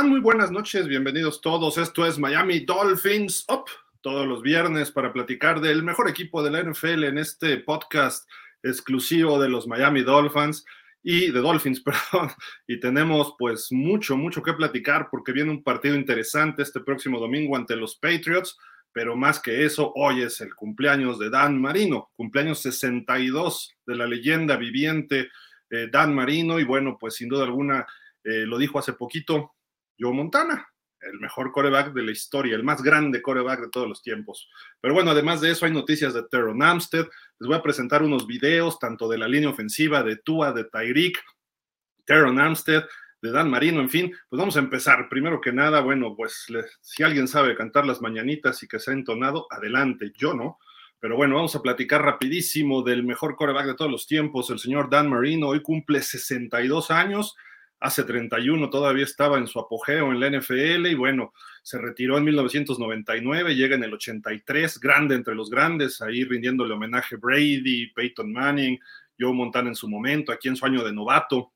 [0.00, 1.76] Muy buenas noches, bienvenidos todos.
[1.76, 3.66] Esto es Miami Dolphins Up,
[4.00, 8.28] todos los viernes para platicar del mejor equipo de la NFL en este podcast
[8.62, 10.64] exclusivo de los Miami Dolphins
[11.02, 12.30] y de Dolphins, perdón.
[12.66, 17.54] Y tenemos pues mucho, mucho que platicar porque viene un partido interesante este próximo domingo
[17.54, 18.58] ante los Patriots,
[18.92, 24.06] pero más que eso, hoy es el cumpleaños de Dan Marino, cumpleaños 62 de la
[24.06, 25.28] leyenda viviente
[25.70, 27.86] eh, Dan Marino y bueno, pues sin duda alguna
[28.24, 29.51] eh, lo dijo hace poquito
[30.02, 30.68] Joe Montana,
[31.00, 34.48] el mejor coreback de la historia, el más grande coreback de todos los tiempos.
[34.80, 37.06] Pero bueno, además de eso hay noticias de Teron Amstead.
[37.38, 41.18] Les voy a presentar unos videos tanto de la línea ofensiva de Tua, de Tyreek,
[42.04, 42.84] Teron Amstead,
[43.20, 45.08] de Dan Marino, en fin, pues vamos a empezar.
[45.08, 46.46] Primero que nada, bueno, pues
[46.80, 50.58] si alguien sabe cantar las mañanitas y que se ha entonado, adelante, yo no.
[50.98, 54.90] Pero bueno, vamos a platicar rapidísimo del mejor coreback de todos los tiempos, el señor
[54.90, 55.48] Dan Marino.
[55.48, 57.36] Hoy cumple 62 años
[57.82, 61.32] hace 31 todavía estaba en su apogeo en la NFL y bueno,
[61.62, 67.16] se retiró en 1999, llega en el 83, grande entre los grandes, ahí rindiéndole homenaje
[67.16, 68.78] a Brady, Peyton Manning,
[69.18, 71.52] Joe Montana en su momento, aquí en su año de novato.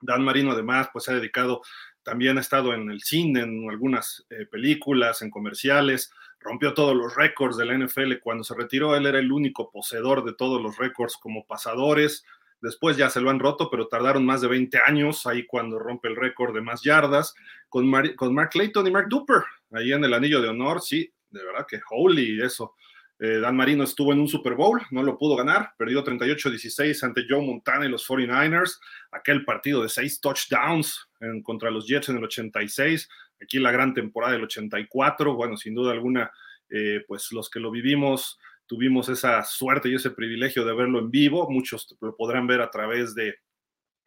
[0.00, 1.60] Dan Marino además pues se ha dedicado,
[2.02, 7.14] también ha estado en el cine, en algunas eh, películas, en comerciales, rompió todos los
[7.14, 10.78] récords de la NFL cuando se retiró, él era el único poseedor de todos los
[10.78, 12.24] récords como pasadores,
[12.60, 16.08] Después ya se lo han roto, pero tardaron más de 20 años ahí cuando rompe
[16.08, 17.34] el récord de más yardas
[17.68, 19.42] con, con Mark Clayton y Mark Duper,
[19.72, 22.74] ahí en el anillo de honor, sí, de verdad que holy eso.
[23.20, 27.24] Eh, Dan Marino estuvo en un Super Bowl, no lo pudo ganar, perdió 38-16 ante
[27.28, 28.78] Joe Montana y los 49ers,
[29.10, 33.08] aquel partido de seis touchdowns en, contra los Jets en el 86,
[33.42, 36.30] aquí la gran temporada del 84, bueno, sin duda alguna,
[36.70, 41.10] eh, pues los que lo vivimos tuvimos esa suerte y ese privilegio de verlo en
[41.10, 41.50] vivo.
[41.50, 43.34] Muchos lo podrán ver a través de,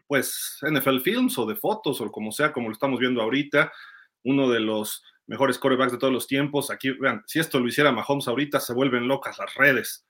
[0.07, 3.73] pues, NFL Films o de fotos o como sea, como lo estamos viendo ahorita.
[4.23, 6.69] Uno de los mejores corebacks de todos los tiempos.
[6.69, 10.05] Aquí, vean, si esto lo hiciera Mahomes ahorita, se vuelven locas las redes.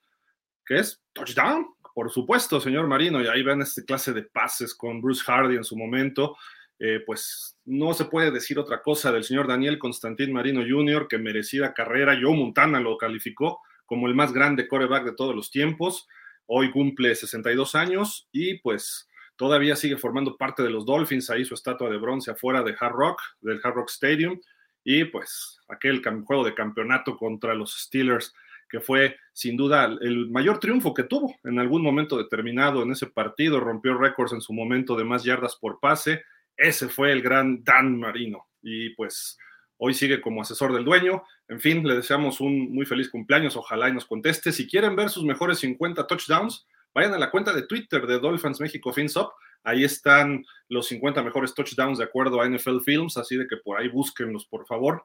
[0.66, 1.02] ¿Qué es?
[1.14, 3.22] Touchdown, por supuesto, señor Marino.
[3.22, 6.38] Y ahí ven este clase de pases con Bruce Hardy en su momento.
[6.78, 11.18] Eh, pues no se puede decir otra cosa del señor Daniel Constantín Marino Jr., que
[11.18, 12.18] merecida carrera.
[12.22, 16.08] Joe Montana lo calificó como el más grande coreback de todos los tiempos.
[16.46, 21.56] Hoy cumple 62 años y pues todavía sigue formando parte de los Dolphins, ahí su
[21.56, 24.40] estatua de bronce afuera de Hard Rock, del Hard Rock Stadium,
[24.86, 28.34] y pues aquel juego de campeonato contra los Steelers,
[28.70, 33.08] que fue sin duda el mayor triunfo que tuvo en algún momento determinado en ese
[33.08, 36.24] partido, rompió récords en su momento de más yardas por pase,
[36.56, 39.38] ese fue el gran Dan Marino, y pues
[39.84, 41.24] Hoy sigue como asesor del dueño.
[41.48, 43.58] En fin, le deseamos un muy feliz cumpleaños.
[43.58, 44.52] Ojalá y nos conteste.
[44.52, 48.62] Si quieren ver sus mejores 50 touchdowns, vayan a la cuenta de Twitter de Dolphins
[48.62, 49.34] México FinSop.
[49.64, 53.80] Ahí están los 50 mejores touchdowns de acuerdo a NFL Films, así de que por
[53.80, 55.04] ahí búsquenlos, por favor.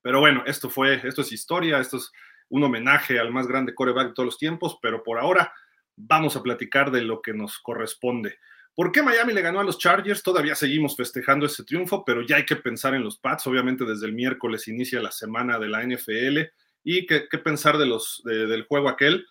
[0.00, 2.10] Pero bueno, esto fue, esto es historia, esto es
[2.48, 5.52] un homenaje al más grande coreback de todos los tiempos, pero por ahora
[5.96, 8.38] vamos a platicar de lo que nos corresponde.
[8.78, 10.22] ¿Por qué Miami le ganó a los Chargers?
[10.22, 13.44] Todavía seguimos festejando ese triunfo, pero ya hay que pensar en los Pats.
[13.48, 16.42] Obviamente desde el miércoles inicia la semana de la NFL.
[16.84, 19.26] ¿Y qué, pensar de los, del juego aquel?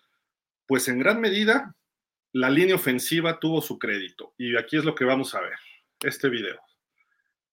[0.66, 1.74] Pues en gran medida
[2.30, 4.34] la línea ofensiva tuvo su crédito.
[4.36, 5.58] Y aquí es lo que vamos a ver,
[6.00, 6.60] este video.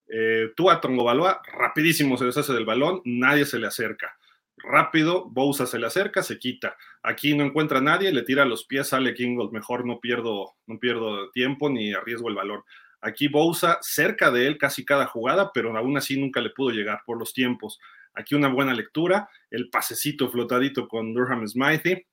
[0.06, 4.18] Eh, Tua Tongobaloa rapidísimo se deshace del balón, nadie se le acerca
[4.66, 6.76] rápido, Bousa se le acerca, se quita.
[7.02, 10.78] Aquí no encuentra a nadie, le tira los pies, sale Kingold, mejor no pierdo, no
[10.78, 12.62] pierdo tiempo ni arriesgo el balón.
[13.00, 17.02] Aquí Bousa cerca de él casi cada jugada, pero aún así nunca le pudo llegar
[17.06, 17.78] por los tiempos.
[18.14, 22.04] Aquí una buena lectura, el pasecito flotadito con Durham Smithy.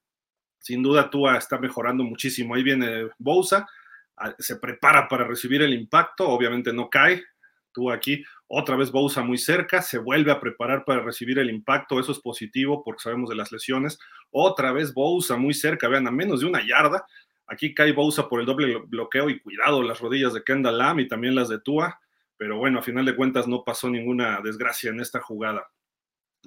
[0.60, 2.56] Sin duda Tua está mejorando muchísimo.
[2.56, 3.68] Ahí viene Bousa,
[4.18, 7.24] ah, se prepara para recibir el impacto, obviamente no cae,
[7.74, 12.00] Tú aquí, otra vez Bousa muy cerca, se vuelve a preparar para recibir el impacto,
[12.00, 14.00] eso es positivo porque sabemos de las lesiones.
[14.30, 17.06] Otra vez Bousa muy cerca, vean, a menos de una yarda.
[17.48, 21.08] Aquí cae Bousa por el doble bloqueo y cuidado las rodillas de Kendall Lam y
[21.08, 22.00] también las de Tua,
[22.38, 25.68] pero bueno, a final de cuentas no pasó ninguna desgracia en esta jugada.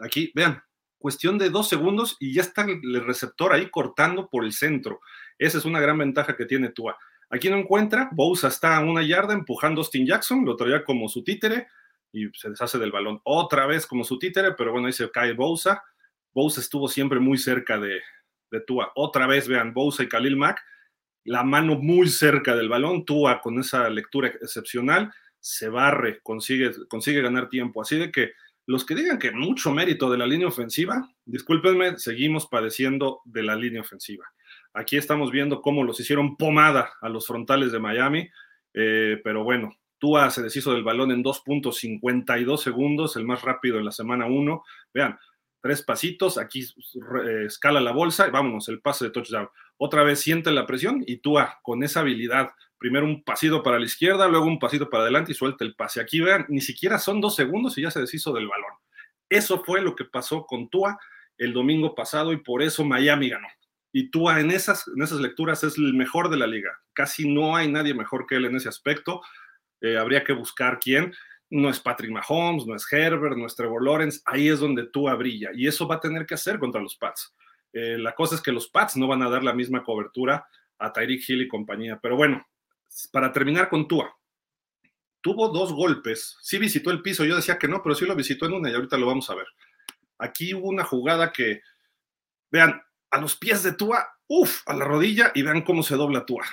[0.01, 0.63] Aquí, vean,
[0.99, 5.01] cuestión de dos segundos y ya está el receptor ahí cortando por el centro.
[5.39, 6.97] Esa es una gran ventaja que tiene Tua.
[7.31, 11.09] Aquí no encuentra, Bousa está a una yarda empujando a Austin Jackson, lo traía como
[11.09, 11.67] su títere
[12.13, 15.33] y se deshace del balón otra vez como su títere, pero bueno, ahí se cae
[15.33, 15.83] Bousa.
[16.33, 18.01] Bousa estuvo siempre muy cerca de,
[18.51, 18.93] de Tua.
[18.95, 20.63] Otra vez, vean, Bousa y Khalil Mack,
[21.25, 27.23] la mano muy cerca del balón, Tua con esa lectura excepcional, se barre, consigue, consigue
[27.23, 27.83] ganar tiempo.
[27.83, 28.33] Así de que
[28.67, 33.57] los que digan que mucho mérito de la línea ofensiva, discúlpenme, seguimos padeciendo de la
[33.57, 34.27] línea ofensiva.
[34.77, 38.29] Aquí estamos viendo cómo los hicieron pomada a los frontales de Miami,
[38.75, 43.87] eh, pero bueno, Tua se deshizo del balón en 2.52 segundos, el más rápido en
[43.87, 44.63] la semana 1.
[44.93, 45.19] Vean,
[45.63, 49.49] tres pasitos, aquí eh, escala la bolsa y vámonos, el pase de touchdown.
[49.79, 53.87] Otra vez siente la presión y Tua con esa habilidad, primero un pasito para la
[53.87, 56.03] izquierda, luego un pasito para adelante y suelta el pase.
[56.03, 58.73] Aquí vean, ni siquiera son dos segundos y ya se deshizo del balón.
[59.31, 60.99] Eso fue lo que pasó con Tua
[61.39, 63.49] el domingo pasado y por eso Miami ganó.
[63.99, 66.83] Y Tua en esas, en esas lecturas es el mejor de la liga.
[66.93, 69.23] Casi no hay nadie mejor que él en ese aspecto.
[69.81, 71.15] Eh, habría que buscar quién.
[71.49, 74.21] No es Patrick Mahomes, no es Herbert, no es Trevor Lawrence.
[74.27, 75.49] Ahí es donde Tua brilla.
[75.55, 77.35] Y eso va a tener que hacer contra los Pats.
[77.73, 80.47] Eh, la cosa es que los Pats no van a dar la misma cobertura
[80.79, 81.99] a Tyreek Hill y compañía.
[81.99, 82.47] Pero bueno,
[83.11, 84.15] para terminar con Tua,
[85.23, 86.37] tuvo dos golpes.
[86.43, 87.25] Sí visitó el piso.
[87.25, 89.37] Yo decía que no, pero sí lo visitó en una y ahorita lo vamos a
[89.37, 89.47] ver.
[90.19, 91.63] Aquí hubo una jugada que,
[92.51, 96.27] vean, a los pies de Tua, uff, a la rodilla y vean cómo se dobla
[96.27, 96.45] Tua.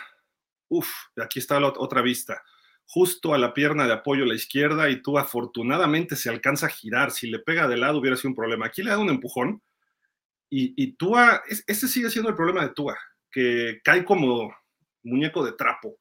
[0.69, 0.89] Uf,
[1.21, 2.41] aquí está la otra vista.
[2.85, 6.69] Justo a la pierna de apoyo a la izquierda y Tua afortunadamente se alcanza a
[6.69, 7.11] girar.
[7.11, 8.65] Si le pega de lado hubiera sido un problema.
[8.67, 9.61] Aquí le da un empujón
[10.49, 12.97] y, y Tua, ese sigue siendo el problema de Tua,
[13.31, 14.53] que cae como
[15.03, 15.97] muñeco de trapo.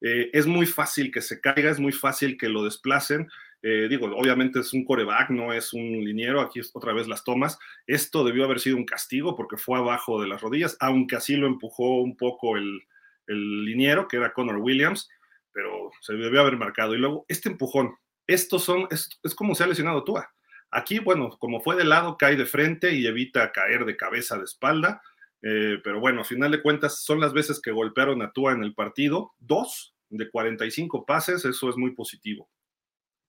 [0.00, 3.28] Eh, es muy fácil que se caiga, es muy fácil que lo desplacen.
[3.66, 7.58] Eh, digo, obviamente es un coreback, no es un liniero, aquí otra vez las tomas.
[7.86, 11.46] Esto debió haber sido un castigo porque fue abajo de las rodillas, aunque así lo
[11.46, 12.82] empujó un poco el,
[13.26, 15.08] el liniero, que era Connor Williams,
[15.50, 16.94] pero se debió haber marcado.
[16.94, 17.94] Y luego, este empujón,
[18.26, 20.30] estos son, es, como se ha lesionado Tua.
[20.70, 24.44] Aquí, bueno, como fue de lado, cae de frente y evita caer de cabeza, de
[24.44, 25.00] espalda.
[25.40, 28.62] Eh, pero bueno, a final de cuentas, son las veces que golpearon a Tua en
[28.62, 32.50] el partido, dos de 45 pases, eso es muy positivo.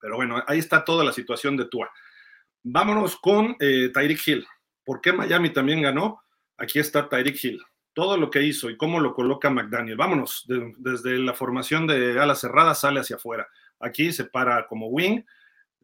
[0.05, 1.89] Pero bueno, ahí está toda la situación de Tua.
[2.61, 4.47] Vámonos con eh, Tyreek Hill.
[4.83, 6.21] ¿Por qué Miami también ganó?
[6.57, 7.59] Aquí está Tyreek Hill.
[7.91, 9.97] Todo lo que hizo y cómo lo coloca McDaniel.
[9.97, 10.45] Vámonos,
[10.77, 13.47] desde la formación de ala cerrada sale hacia afuera.
[13.79, 15.23] Aquí se para como wing,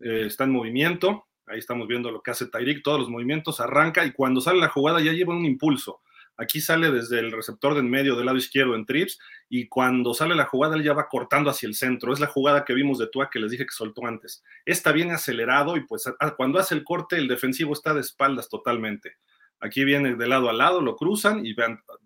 [0.01, 1.25] eh, está en movimiento.
[1.48, 4.69] Ahí estamos viendo lo que hace Tyreek, todos los movimientos, arranca y cuando sale la
[4.69, 6.01] jugada ya lleva un impulso.
[6.41, 10.15] Aquí sale desde el receptor de en medio del lado izquierdo en trips y cuando
[10.15, 12.12] sale la jugada él ya va cortando hacia el centro.
[12.12, 14.43] Es la jugada que vimos de Tua que les dije que soltó antes.
[14.65, 19.17] Esta viene acelerado y pues cuando hace el corte el defensivo está de espaldas totalmente.
[19.60, 21.53] Aquí viene de lado a lado, lo cruzan y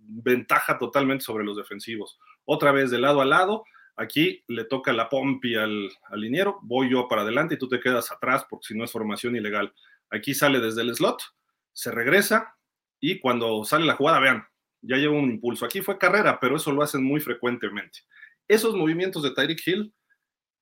[0.02, 2.20] ventaja totalmente sobre los defensivos.
[2.44, 3.64] Otra vez de lado a lado,
[3.96, 7.80] aquí le toca la pompi al, al liniero, voy yo para adelante y tú te
[7.80, 9.74] quedas atrás porque si no es formación ilegal.
[10.10, 11.22] Aquí sale desde el slot,
[11.72, 12.55] se regresa,
[13.00, 14.46] y cuando sale la jugada, vean,
[14.82, 15.66] ya lleva un impulso.
[15.66, 18.00] Aquí fue carrera, pero eso lo hacen muy frecuentemente.
[18.48, 19.94] Esos movimientos de Tyreek Hill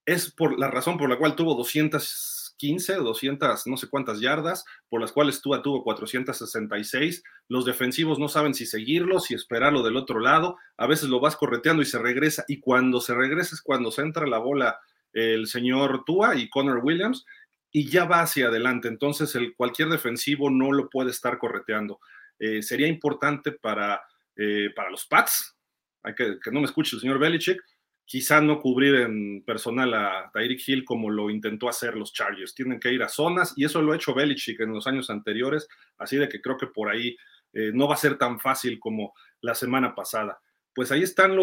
[0.05, 5.01] es por la razón por la cual tuvo 215, 200, no sé cuántas yardas, por
[5.01, 7.23] las cuales Tua tuvo 466.
[7.47, 10.57] Los defensivos no saben si seguirlo, si esperarlo del otro lado.
[10.77, 12.45] A veces lo vas correteando y se regresa.
[12.47, 14.79] Y cuando se regresa es cuando se entra la bola
[15.13, 17.25] el señor Tua y Connor Williams
[17.71, 18.87] y ya va hacia adelante.
[18.87, 21.99] Entonces, el, cualquier defensivo no lo puede estar correteando.
[22.45, 24.03] Eh, sería importante para,
[24.35, 25.55] eh, para los Pats,
[26.03, 27.63] hay que, que no me escuche el señor Belichick,
[28.03, 32.53] quizá no cubrir en personal a Tyreek Hill como lo intentó hacer los Chargers.
[32.53, 35.69] Tienen que ir a zonas y eso lo ha hecho Belichick en los años anteriores,
[35.97, 37.15] así de que creo que por ahí
[37.53, 40.41] eh, no va a ser tan fácil como la semana pasada.
[40.75, 41.37] Pues ahí están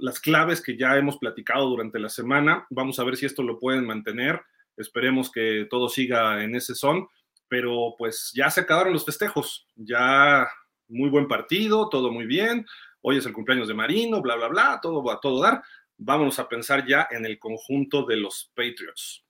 [0.00, 2.66] las claves que ya hemos platicado durante la semana.
[2.70, 4.40] Vamos a ver si esto lo pueden mantener.
[4.76, 7.06] Esperemos que todo siga en ese son
[7.50, 10.48] pero pues ya se acabaron los festejos, ya
[10.86, 12.64] muy buen partido, todo muy bien,
[13.02, 15.60] hoy es el cumpleaños de Marino, bla, bla, bla, todo va a todo dar.
[15.98, 19.24] Vámonos a pensar ya en el conjunto de los Patriots.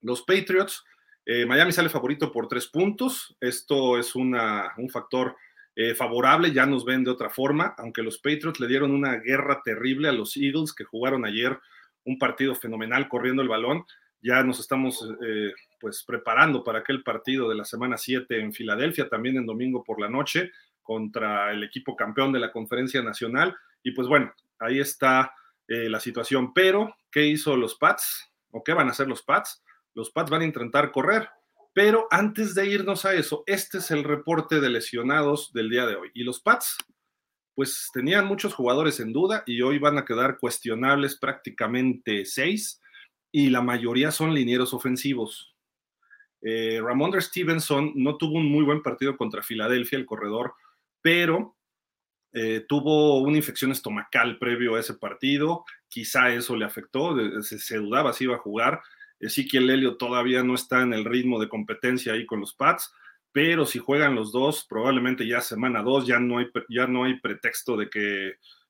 [0.00, 0.84] Los Patriots,
[1.24, 4.36] eh, Miami sale favorito por tres puntos, esto es un
[4.92, 5.36] factor
[5.76, 9.62] eh, favorable, ya nos ven de otra forma, aunque los Patriots le dieron una guerra
[9.64, 11.56] terrible a los Eagles que jugaron ayer
[12.04, 13.84] un partido fenomenal corriendo el balón,
[14.20, 19.08] ya nos estamos eh, pues preparando para aquel partido de la semana 7 en Filadelfia,
[19.08, 23.56] también en domingo por la noche, contra el equipo campeón de la conferencia nacional.
[23.82, 25.34] Y pues bueno, ahí está
[25.66, 26.54] eh, la situación.
[26.54, 28.32] Pero, ¿qué hizo los Pats?
[28.52, 29.64] ¿O qué van a hacer los Pats?
[29.92, 31.28] Los Pats van a intentar correr.
[31.74, 35.96] Pero antes de irnos a eso, este es el reporte de lesionados del día de
[35.96, 36.10] hoy.
[36.14, 36.76] Y los Pats,
[37.56, 42.80] pues tenían muchos jugadores en duda y hoy van a quedar cuestionables prácticamente seis
[43.32, 45.51] y la mayoría son linieros ofensivos.
[46.42, 50.54] Eh, Ramondre Stevenson no tuvo un muy buen partido contra Filadelfia, el corredor,
[51.00, 51.56] pero
[52.32, 55.64] eh, tuvo una infección estomacal previo a ese partido.
[55.88, 58.80] Quizá eso le afectó, se, dudaba si iba a jugar.
[59.20, 62.92] Ezequiel Helio todavía no está en el ritmo de competencia ahí con los Pats,
[63.30, 67.20] pero si juegan los dos, probablemente ya semana dos, ya no hay, ya no hay
[67.20, 68.28] pretexto de que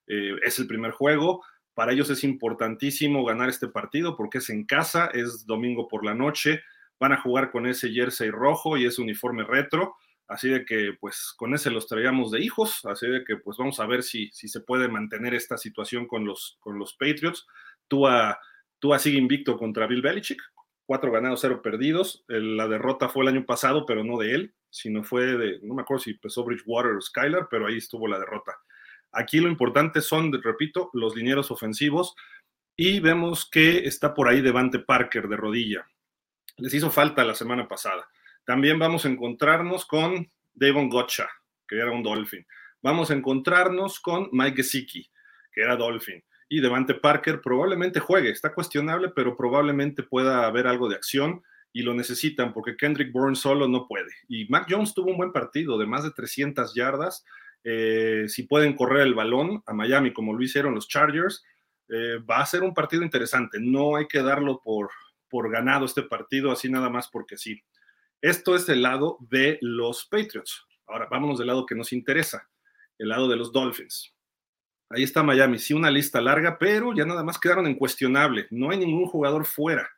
[0.08, 1.44] eh, es el primer juego.
[1.74, 6.14] Para ellos es importantísimo ganar este partido porque es en casa, es domingo por la
[6.14, 6.62] noche,
[7.02, 9.96] van a jugar con ese jersey rojo y ese uniforme retro,
[10.28, 13.80] así de que pues con ese los traíamos de hijos, así de que pues vamos
[13.80, 17.44] a ver si, si se puede mantener esta situación con los, con los Patriots.
[17.88, 18.38] Tú a,
[18.78, 20.40] tú a sigue invicto contra Bill Belichick,
[20.86, 22.24] cuatro ganados, cero perdidos.
[22.28, 25.82] La derrota fue el año pasado, pero no de él, sino fue de, no me
[25.82, 28.52] acuerdo si empezó Bridgewater o Skylar, pero ahí estuvo la derrota.
[29.10, 32.14] Aquí lo importante son, repito, los linieros ofensivos
[32.76, 35.88] y vemos que está por ahí Devante Parker de rodilla.
[36.56, 38.08] Les hizo falta la semana pasada.
[38.44, 41.28] También vamos a encontrarnos con Devon Gotcha,
[41.66, 42.46] que era un Dolphin.
[42.82, 45.10] Vamos a encontrarnos con Mike Gesicki,
[45.52, 46.22] que era Dolphin.
[46.48, 51.42] Y Devante Parker probablemente juegue, está cuestionable, pero probablemente pueda haber algo de acción
[51.72, 54.12] y lo necesitan porque Kendrick Bourne solo no puede.
[54.28, 57.24] Y Mac Jones tuvo un buen partido de más de 300 yardas
[57.64, 61.44] eh, si pueden correr el balón a Miami como lo hicieron los Chargers,
[61.88, 63.58] eh, va a ser un partido interesante.
[63.60, 64.90] No hay que darlo por,
[65.32, 67.62] por ganado este partido así nada más porque sí.
[68.20, 70.66] Esto es el lado de los Patriots.
[70.86, 72.50] Ahora vámonos del lado que nos interesa,
[72.98, 74.14] el lado de los Dolphins.
[74.90, 78.46] Ahí está Miami, sí, una lista larga, pero ya nada más quedaron en cuestionable.
[78.50, 79.88] No hay ningún jugador fuera.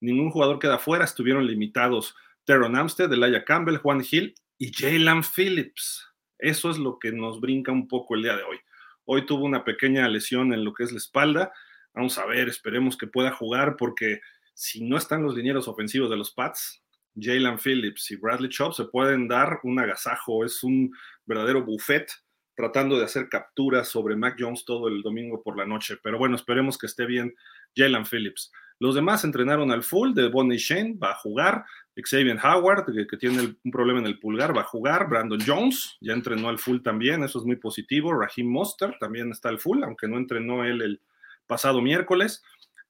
[0.00, 1.04] Ningún jugador queda fuera.
[1.04, 6.08] Estuvieron limitados Teron Amstead, Elijah Campbell, Juan Hill y Jalen Phillips.
[6.40, 8.58] Eso es lo que nos brinca un poco el día de hoy.
[9.04, 11.52] Hoy tuvo una pequeña lesión en lo que es la espalda.
[11.94, 14.20] Vamos a ver, esperemos que pueda jugar porque
[14.62, 16.84] si no están los linieros ofensivos de los Pats,
[17.18, 20.44] Jalen Phillips y Bradley Chubb se pueden dar un agasajo.
[20.44, 20.94] Es un
[21.26, 22.08] verdadero buffet
[22.54, 25.96] tratando de hacer capturas sobre Mac Jones todo el domingo por la noche.
[26.00, 27.34] Pero bueno, esperemos que esté bien
[27.74, 28.52] Jalen Phillips.
[28.78, 31.64] Los demás entrenaron al full de Bonnie Shane, va a jugar.
[31.96, 35.08] Xavier Howard, que, tiene un problema en el pulgar, va a jugar.
[35.08, 38.12] Brandon Jones ya entrenó al full también, eso es muy positivo.
[38.12, 41.00] Raheem Monster también está al full, aunque no entrenó él el
[41.48, 42.44] pasado miércoles.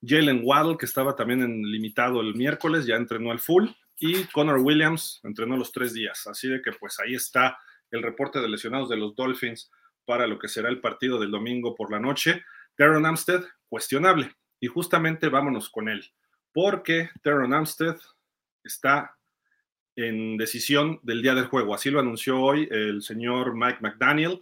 [0.05, 3.69] Jalen Waddle, que estaba también en limitado el miércoles, ya entrenó al full.
[3.97, 6.27] Y Connor Williams entrenó los tres días.
[6.27, 7.57] Así de que pues ahí está
[7.91, 9.71] el reporte de lesionados de los Dolphins
[10.05, 12.43] para lo que será el partido del domingo por la noche.
[12.77, 16.03] Darren Amstead, cuestionable y justamente vámonos con él,
[16.53, 17.97] porque Teron Amstead
[18.63, 19.17] está
[19.95, 21.75] en decisión del día del juego.
[21.75, 24.41] Así lo anunció hoy el señor Mike McDaniel.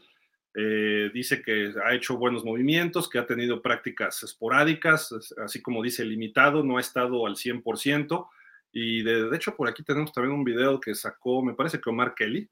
[0.54, 6.04] Eh, dice que ha hecho buenos movimientos, que ha tenido prácticas esporádicas, así como dice
[6.04, 8.28] limitado, no ha estado al 100%.
[8.74, 11.90] Y de, de, hecho por aquí tenemos también un video que sacó, me parece que
[11.90, 12.50] Omar Kelly.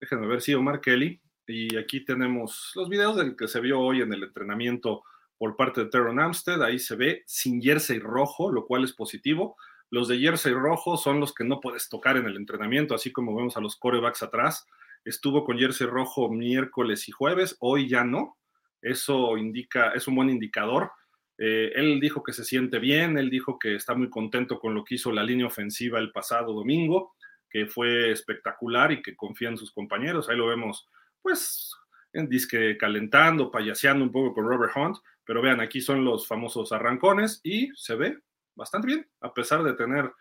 [0.00, 1.20] Déjenme ver, sí, Omar Kelly.
[1.46, 5.02] Y aquí tenemos los videos del que se vio hoy en el entrenamiento
[5.38, 6.62] por parte de Teron Amstead.
[6.62, 9.56] Ahí se ve sin jersey rojo, lo cual es positivo.
[9.90, 13.34] Los de jersey rojo son los que no puedes tocar en el entrenamiento, así como
[13.34, 14.66] vemos a los corebacks atrás.
[15.04, 18.38] Estuvo con jersey rojo miércoles y jueves, hoy ya no.
[18.80, 20.90] Eso indica, es un buen indicador.
[21.38, 24.84] Eh, él dijo que se siente bien, él dijo que está muy contento con lo
[24.84, 27.14] que hizo la línea ofensiva el pasado domingo,
[27.50, 30.28] que fue espectacular y que confía en sus compañeros.
[30.28, 30.88] Ahí lo vemos,
[31.20, 31.72] pues,
[32.12, 34.96] en disque calentando, payaseando un poco con Robert Hunt.
[35.24, 38.18] Pero vean, aquí son los famosos arrancones y se ve
[38.54, 40.12] bastante bien, a pesar de tener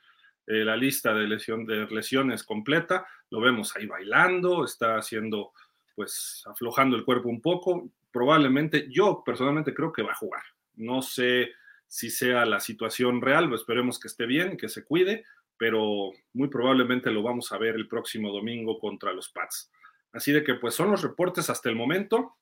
[0.52, 5.54] eh, la lista de, lesión, de lesiones completa, lo vemos ahí bailando, está haciendo,
[5.96, 7.90] pues, aflojando el cuerpo un poco.
[8.12, 10.44] Probablemente, yo personalmente creo que va a jugar.
[10.76, 11.52] No sé
[11.88, 15.24] si sea la situación real, esperemos que esté bien, que se cuide,
[15.56, 19.72] pero muy probablemente lo vamos a ver el próximo domingo contra los Pats.
[20.12, 22.36] Así de que, pues, son los reportes hasta el momento.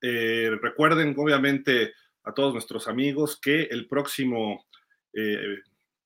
[0.00, 4.64] Eh, recuerden, obviamente, a todos nuestros amigos que el próximo
[5.12, 5.58] eh,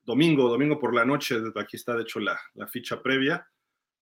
[0.08, 3.46] domingo, domingo por la noche, aquí está de hecho la, la ficha previa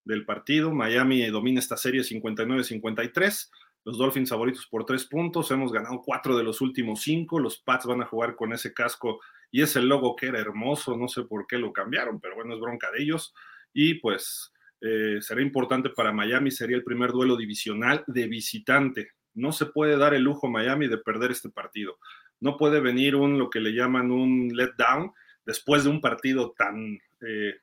[0.05, 0.73] del partido.
[0.73, 3.49] Miami domina esta serie 59-53.
[3.83, 5.51] Los Dolphins favoritos por tres puntos.
[5.51, 7.39] Hemos ganado cuatro de los últimos cinco.
[7.39, 9.19] Los Pats van a jugar con ese casco
[9.51, 10.95] y ese logo que era hermoso.
[10.95, 13.33] No sé por qué lo cambiaron, pero bueno, es bronca de ellos.
[13.73, 16.51] Y pues eh, será importante para Miami.
[16.51, 20.97] Sería el primer duelo divisional de visitante no se puede dar el lujo Miami de
[20.97, 21.99] perder este partido.
[22.39, 25.13] No puede venir un, lo que le llaman un letdown
[25.47, 27.55] después de un partido tan, eh,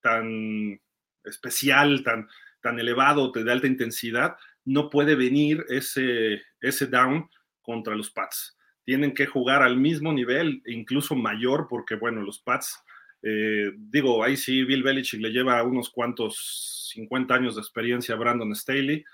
[0.00, 0.80] tan
[1.22, 2.26] especial, tan,
[2.62, 4.36] tan elevado, de alta intensidad.
[4.64, 7.28] No puede venir ese, ese down
[7.60, 8.56] contra los Pats.
[8.84, 12.82] Tienen que jugar al mismo nivel, incluso mayor, porque bueno, los Pats,
[13.22, 18.18] eh, digo, ahí sí Bill Belichick le lleva unos cuantos 50 años de experiencia a
[18.18, 19.04] Brandon Staley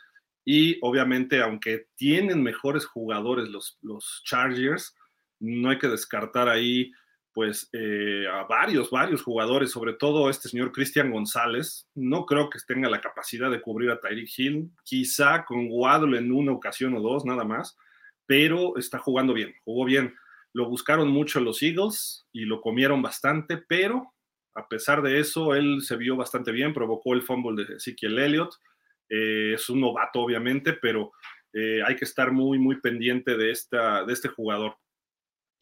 [0.45, 4.95] y obviamente, aunque tienen mejores jugadores los, los Chargers,
[5.41, 6.93] no hay que descartar ahí
[7.33, 11.89] pues eh, a varios, varios jugadores, sobre todo este señor Cristian González.
[11.95, 16.33] No creo que tenga la capacidad de cubrir a Tyreek Hill, quizá con Waddle en
[16.33, 17.77] una ocasión o dos, nada más,
[18.27, 20.15] pero está jugando bien, jugó bien
[20.53, 24.13] lo buscaron mucho los Eagles y lo comieron bastante, pero
[24.55, 28.55] a pesar de eso, él se vio bastante bien, provocó el fumble de Ezekiel Elliott.
[29.09, 31.13] Eh, es un novato, obviamente, pero
[31.55, 34.77] eh, hay que estar muy, muy pendiente de, esta, de este jugador.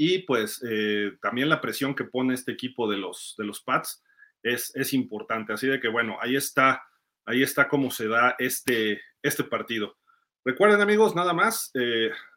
[0.03, 4.03] Y pues eh, también la presión que pone este equipo de los, de los Pats
[4.43, 5.53] es, es importante.
[5.53, 6.83] Así de que bueno, ahí está,
[7.27, 9.99] ahí está cómo se da este, este partido.
[10.43, 11.71] Recuerden amigos, nada más,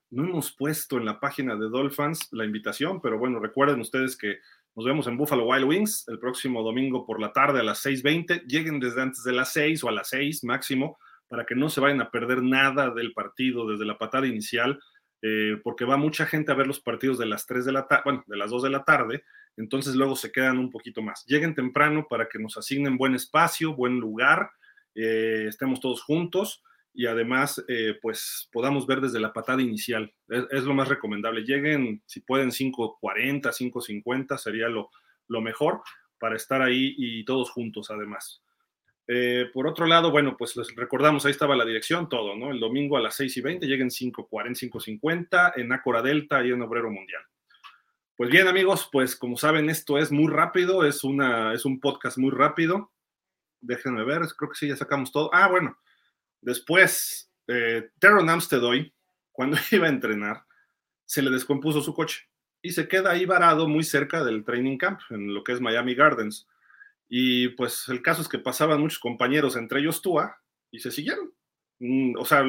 [0.09, 4.39] no hemos puesto en la página de Dolphins la invitación, pero bueno, recuerden ustedes que
[4.75, 8.43] nos vemos en Buffalo Wild Wings el próximo domingo por la tarde a las 6.20.
[8.45, 10.97] Lleguen desde antes de las 6 o a las 6 máximo
[11.29, 14.79] para que no se vayan a perder nada del partido desde la patada inicial,
[15.25, 18.01] eh, porque va mucha gente a ver los partidos de las 3 de la tarde,
[18.03, 19.23] bueno, de las 2 de la tarde,
[19.55, 21.25] entonces luego se quedan un poquito más.
[21.25, 24.51] Lleguen temprano para que nos asignen buen espacio, buen lugar,
[24.95, 26.61] eh, estemos todos juntos
[26.93, 30.13] y además eh, pues podamos ver desde la patada inicial.
[30.27, 31.43] Es, lo más recomendable.
[31.45, 34.89] Lleguen, si pueden, 5.40, 5.50 sería lo,
[35.29, 35.81] lo mejor
[36.19, 38.42] para estar ahí y todos juntos además.
[39.07, 42.51] Eh, por otro lado, bueno, pues les recordamos, ahí estaba la dirección, todo, ¿no?
[42.51, 46.61] El domingo a las 6 y 20, lleguen 5.40, 5.50 en Acora Delta y en
[46.61, 47.21] Obrero Mundial.
[48.15, 52.17] Pues bien, amigos, pues como saben, esto es muy rápido, es, una, es un podcast
[52.17, 52.91] muy rápido.
[53.59, 55.29] Déjenme ver, creo que sí, ya sacamos todo.
[55.33, 55.77] Ah, bueno,
[56.43, 58.93] Después, eh, Teron Amstead hoy,
[59.31, 60.43] cuando iba a entrenar,
[61.05, 62.29] se le descompuso su coche
[62.61, 65.95] y se queda ahí varado muy cerca del training camp, en lo que es Miami
[65.95, 66.47] Gardens.
[67.15, 70.35] Y pues el caso es que pasaban muchos compañeros, entre ellos Tua,
[70.71, 71.31] y se siguieron.
[71.77, 72.43] Mm, o sea,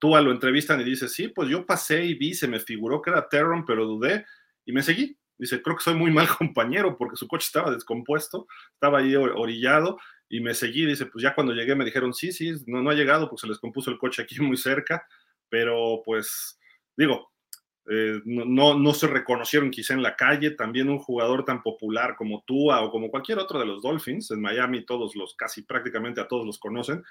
[0.00, 3.10] Tua lo entrevistan y dice, sí, pues yo pasé y vi, se me figuró que
[3.10, 4.26] era Teron, pero dudé
[4.66, 5.16] y me seguí.
[5.38, 9.96] Dice, creo que soy muy mal compañero porque su coche estaba descompuesto, estaba ahí orillado
[10.28, 12.94] y me seguí, dice, pues ya cuando llegué me dijeron, sí, sí, no, no ha
[12.94, 15.06] llegado, pues se les compuso el coche aquí muy cerca,
[15.48, 16.58] pero pues
[16.96, 17.30] digo,
[17.88, 22.42] eh, no, no, se reconocieron quizá en la calle, también un jugador tan popular como
[22.46, 26.28] Tua o como cualquier otro de los Dolphins, en Miami todos los, casi prácticamente a
[26.28, 27.02] todos los conocen,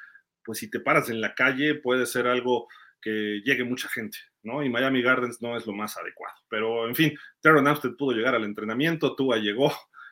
[0.43, 2.67] pues si te paras en la calle puede ser algo
[3.01, 4.63] que llegue mucha gente, ¿no?
[4.63, 8.35] Y Miami Gardens no es lo más adecuado, pero en fin, Teron Amstead pudo llegar
[8.35, 9.71] al entrenamiento, Tua llegó,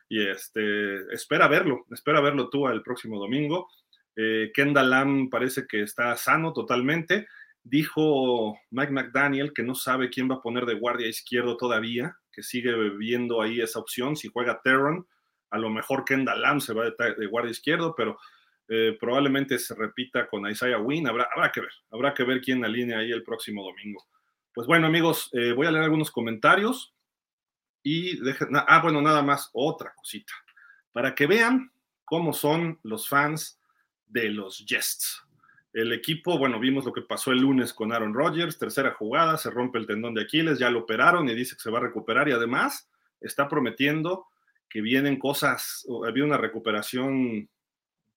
[0.10, 3.70] y este, espera verlo, espera verlo tú el próximo domingo.
[4.16, 7.28] Eh, Kendall Lamb parece que está sano totalmente.
[7.70, 12.42] Dijo Mike McDaniel que no sabe quién va a poner de guardia izquierdo todavía, que
[12.42, 14.16] sigue viendo ahí esa opción.
[14.16, 15.06] Si juega Terron,
[15.50, 18.18] a lo mejor Kendall Lamb se va de, guardia izquierdo, pero
[18.70, 21.08] eh, probablemente se repita con Isaiah Wynn.
[21.08, 24.08] Habrá, habrá que ver, habrá que ver quién alinea ahí el próximo domingo.
[24.54, 26.94] Pues bueno, amigos, eh, voy a leer algunos comentarios.
[27.84, 28.20] Y
[28.68, 30.34] ah, bueno, nada más, otra cosita,
[30.92, 31.72] para que vean
[32.06, 33.60] cómo son los fans
[34.08, 35.27] de los Jets.
[35.74, 39.52] El equipo, bueno, vimos lo que pasó el lunes con Aaron Rodgers, tercera jugada, se
[39.52, 42.28] rompe el tendón de Aquiles, ya lo operaron y dice que se va a recuperar
[42.30, 42.90] y además
[43.22, 44.26] está prometiendo
[44.70, 47.50] que vienen cosas, había una recuperación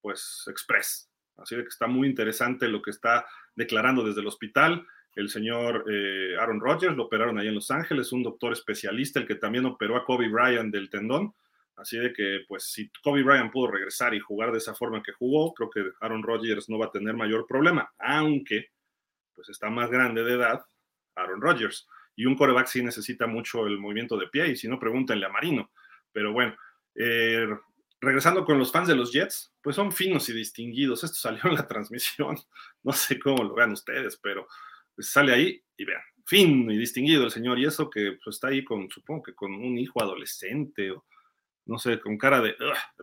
[0.00, 1.10] pues express.
[1.36, 4.86] Así que está muy interesante lo que está declarando desde el hospital
[5.16, 9.26] el señor eh, Aaron Rodgers, lo operaron ahí en Los Ángeles, un doctor especialista, el
[9.26, 11.34] que también operó a Kobe Bryant del tendón.
[11.80, 15.12] Así de que, pues, si Kobe Bryant pudo regresar y jugar de esa forma que
[15.12, 18.66] jugó, creo que Aaron Rodgers no va a tener mayor problema, aunque,
[19.34, 20.62] pues, está más grande de edad
[21.16, 21.88] Aaron Rodgers.
[22.16, 25.30] Y un coreback sí necesita mucho el movimiento de pie, y si no, pregúntenle a
[25.30, 25.70] Marino.
[26.12, 26.54] Pero bueno,
[26.94, 27.46] eh,
[28.00, 31.02] regresando con los fans de los Jets, pues son finos y distinguidos.
[31.04, 32.36] Esto salió en la transmisión.
[32.82, 34.46] No sé cómo lo vean ustedes, pero
[34.98, 38.64] sale ahí y vean, fin y distinguido el señor, y eso que pues, está ahí
[38.64, 41.04] con, supongo que con un hijo adolescente, o
[41.70, 42.56] no sé, con cara de,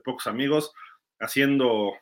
[0.03, 0.73] pocos amigos,
[1.19, 1.93] haciendo,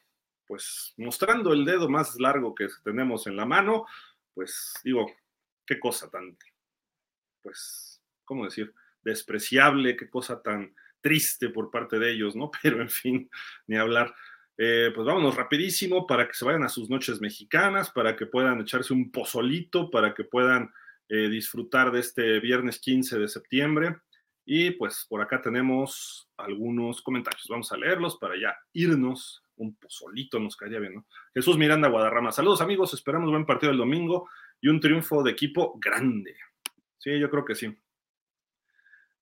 [0.48, 3.86] pues mostrando el dedo más largo que tenemos en la mano,
[4.34, 5.06] pues digo,
[5.66, 6.36] qué cosa tan,
[7.44, 8.74] pues, ¿cómo decir?
[9.04, 12.50] Despreciable, qué cosa tan triste por parte de ellos, ¿no?
[12.64, 13.30] Pero en fin,
[13.68, 14.14] ni hablar.
[14.58, 18.60] Eh, pues vámonos rapidísimo para que se vayan a sus noches mexicanas, para que puedan
[18.62, 20.74] echarse un pozolito, para que puedan
[21.10, 23.98] eh, disfrutar de este viernes 15 de septiembre.
[24.46, 27.48] Y pues por acá tenemos algunos comentarios.
[27.50, 29.42] Vamos a leerlos para ya irnos.
[29.58, 31.06] Un pozolito nos caería bien, ¿no?
[31.34, 32.32] Jesús Miranda Guadarrama.
[32.32, 34.30] Saludos amigos, esperamos buen partido el domingo
[34.62, 36.36] y un triunfo de equipo grande.
[36.98, 37.76] Sí, yo creo que sí.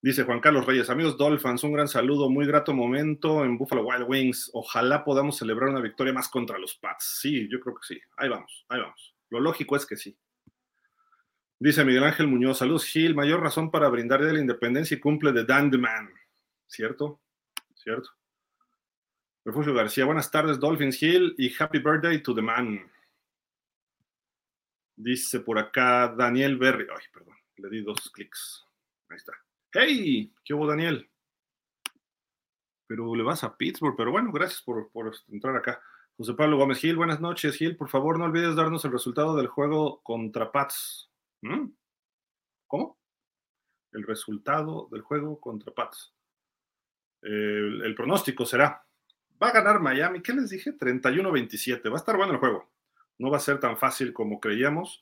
[0.01, 4.05] Dice Juan Carlos Reyes, amigos Dolphins, un gran saludo, muy grato momento en Buffalo Wild
[4.05, 4.51] Wings.
[4.53, 7.19] Ojalá podamos celebrar una victoria más contra los Pats.
[7.21, 8.01] Sí, yo creo que sí.
[8.17, 9.15] Ahí vamos, ahí vamos.
[9.29, 10.17] Lo lógico es que sí.
[11.63, 15.31] Dice Miguel Ángel Muñoz, saludos Gil, mayor razón para brindar de la independencia y cumple
[15.31, 16.09] de Dan the Man.
[16.67, 17.21] ¿Cierto?
[17.73, 18.09] ¿Cierto?
[19.45, 22.91] Refugio García, buenas tardes Dolphins Hill y happy birthday to the man.
[24.97, 28.67] Dice por acá Daniel Berry, ay, perdón, le di dos clics.
[29.07, 29.31] Ahí está.
[29.71, 31.09] Hey, ¿qué hubo, Daniel?
[32.87, 34.91] Pero le vas a Pittsburgh, pero bueno, gracias por,
[35.29, 35.81] entrar acá.
[36.17, 37.77] José Pablo Gómez Gil, buenas noches, Gil.
[37.77, 41.09] Por favor, no olvides darnos el resultado del juego contra Pats.
[41.43, 41.71] ¿Mm?
[42.67, 42.97] ¿Cómo?
[43.91, 46.13] El resultado del juego contra Pats.
[47.21, 48.83] el pronóstico será
[49.43, 50.77] Va a ganar Miami, ¿qué les dije?
[50.77, 51.89] 31-27.
[51.89, 52.71] Va a estar bueno el juego.
[53.17, 55.01] No va a ser tan fácil como creíamos.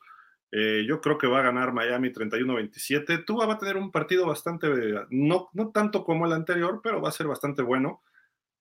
[0.51, 3.23] Eh, yo creo que va a ganar Miami 31-27.
[3.23, 4.67] Tua va a tener un partido bastante,
[5.11, 8.01] no, no tanto como el anterior, pero va a ser bastante bueno.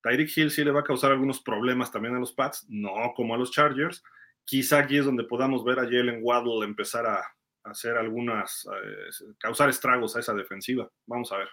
[0.02, 3.34] Tyreek Hill sí le va a causar algunos problemas también a los Pats, no como
[3.34, 4.02] a los Chargers.
[4.44, 7.22] Quizá aquí es donde podamos ver a Jalen Waddle empezar a,
[7.64, 10.90] hacer algunas, eh, causar estragos a esa defensiva.
[11.06, 11.48] Vamos a ver.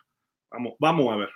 [0.51, 1.29] Vamos, vamos a ver.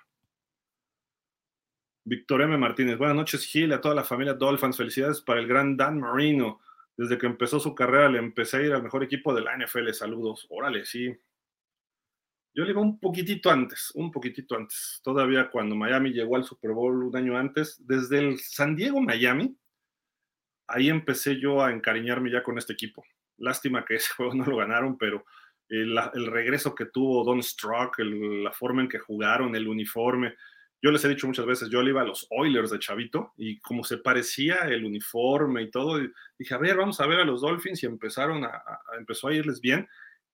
[2.03, 2.57] Víctor M.
[2.57, 4.77] Martínez, buenas noches, Gil, a toda la familia Dolphins.
[4.77, 6.61] Felicidades para el gran Dan Marino.
[6.97, 9.91] Desde que empezó su carrera le empecé a ir al mejor equipo de la NFL.
[9.93, 10.47] Saludos.
[10.49, 11.15] Órale, sí.
[12.53, 14.99] Yo le iba un poquitito antes, un poquitito antes.
[15.03, 19.55] Todavía cuando Miami llegó al Super Bowl un año antes, desde el San Diego, Miami,
[20.67, 23.05] ahí empecé yo a encariñarme ya con este equipo.
[23.41, 25.25] Lástima que ese juego no lo ganaron, pero
[25.67, 30.35] el, regreso que tuvo Don Strock, la forma en que jugaron, el uniforme,
[30.81, 33.59] yo les he dicho muchas veces, yo le iba a los Oilers de Chavito y
[33.59, 36.01] como se parecía el uniforme y todo,
[36.37, 38.63] dije, a ver, vamos a ver a los Dolphins y empezaron a,
[38.97, 39.87] empezó a irles bien.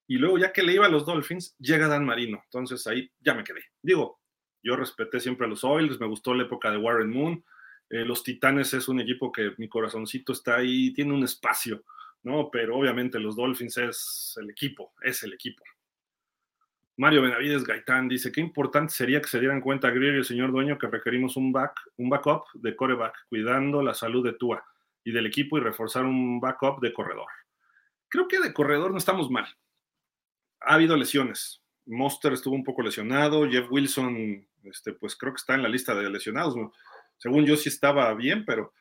[0.07, 2.41] Y luego ya que le iba a los Dolphins, llega Dan Marino.
[2.45, 3.61] Entonces ahí ya me quedé.
[3.81, 4.21] Digo,
[4.63, 7.43] yo respeté siempre a los Oilers, me gustó la época de Warren Moon.
[7.89, 11.83] Eh, los Titanes es un equipo que mi corazoncito está ahí, tiene un espacio,
[12.23, 12.49] ¿no?
[12.51, 15.63] Pero obviamente los Dolphins es el equipo, es el equipo.
[16.99, 20.51] Mario Benavides Gaitán dice, qué importante sería que se dieran cuenta Greer y el señor
[20.51, 24.65] dueño que requerimos un back, un backup de coreback, cuidando la salud de Tua
[25.03, 27.27] y del equipo y reforzar un backup de corredor.
[28.09, 29.45] Creo que de corredor no estamos mal.
[30.61, 31.61] Ha habido lesiones.
[31.85, 35.93] Monster estuvo un poco lesionado, Jeff Wilson, este, pues creo que está en la lista
[35.93, 36.55] de lesionados.
[37.17, 38.73] Según yo sí estaba bien, pero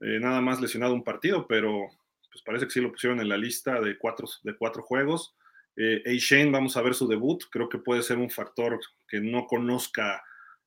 [0.00, 1.88] eh, nada más lesionado un partido, pero
[2.32, 5.36] pues parece que sí lo pusieron en la lista de cuatro, de cuatro juegos.
[5.76, 7.44] Eh, Shane, vamos a ver su debut.
[7.50, 10.22] Creo que puede ser un factor que no conozca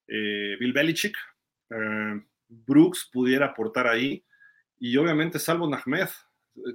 [0.08, 1.18] eh, Bill Belichick.
[1.70, 4.24] Eh, Brooks pudiera aportar ahí.
[4.80, 6.10] Y obviamente, salvo Nahmed.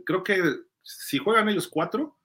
[0.05, 0.43] Creo que
[0.83, 2.19] si juegan ellos cuatro,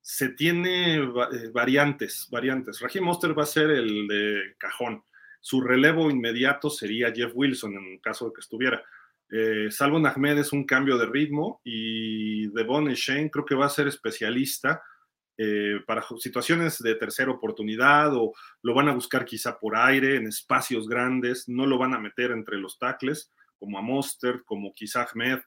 [0.00, 2.80] se tiene eh, variantes, variantes.
[2.80, 5.02] Raheem Monster va a ser el de cajón.
[5.40, 8.84] Su relevo inmediato sería Jeff Wilson en caso de que estuviera.
[9.70, 13.88] Salvo Nahmed es un cambio de ritmo y Devon Shane creo que va a ser
[13.88, 14.82] especialista
[15.36, 18.32] eh, para situaciones de tercera oportunidad o
[18.62, 22.30] lo van a buscar quizá por aire, en espacios grandes, no lo van a meter
[22.30, 25.40] entre los tackles, como a Monster, como quizá Ahmed,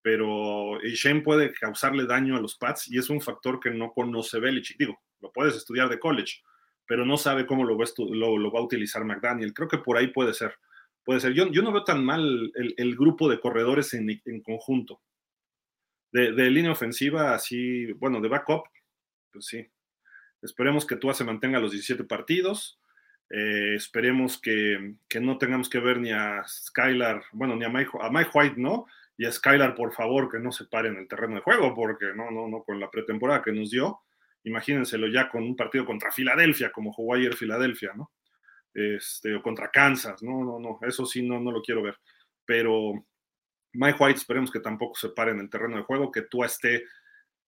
[0.00, 4.38] pero Shane puede causarle daño a los Pats y es un factor que no conoce
[4.38, 4.78] Belichick.
[4.78, 6.40] Digo, lo puedes estudiar de college,
[6.86, 9.54] pero no sabe cómo lo, va a utilizar McDaniel.
[9.54, 10.54] Creo que por ahí puede ser.
[11.04, 11.32] Puede ser.
[11.32, 15.00] Yo, no veo tan mal el, grupo de corredores en, conjunto.
[16.12, 18.64] De, de, línea ofensiva, así, bueno, de backup,
[19.32, 19.66] pues sí.
[20.42, 22.78] Esperemos que Tua se mantenga los 17 partidos.
[23.30, 28.10] Eh, esperemos que, no tengamos que ver ni a Skylar, bueno, ni a Mike, a
[28.10, 28.86] Mike White, ¿no?
[29.16, 32.06] Y a Skylar, por favor, que no se pare en el terreno de juego, porque
[32.14, 34.00] no, no, no, con la pretemporada que nos dio,
[34.44, 38.10] imagínenselo ya con un partido contra Filadelfia, como jugó ayer Filadelfia, ¿no?
[38.74, 41.98] Este, o contra Kansas, no, no, no, eso sí no, no lo quiero ver.
[42.44, 43.06] Pero
[43.74, 46.84] Mike White, esperemos que tampoco se pare en el terreno de juego, que Tua esté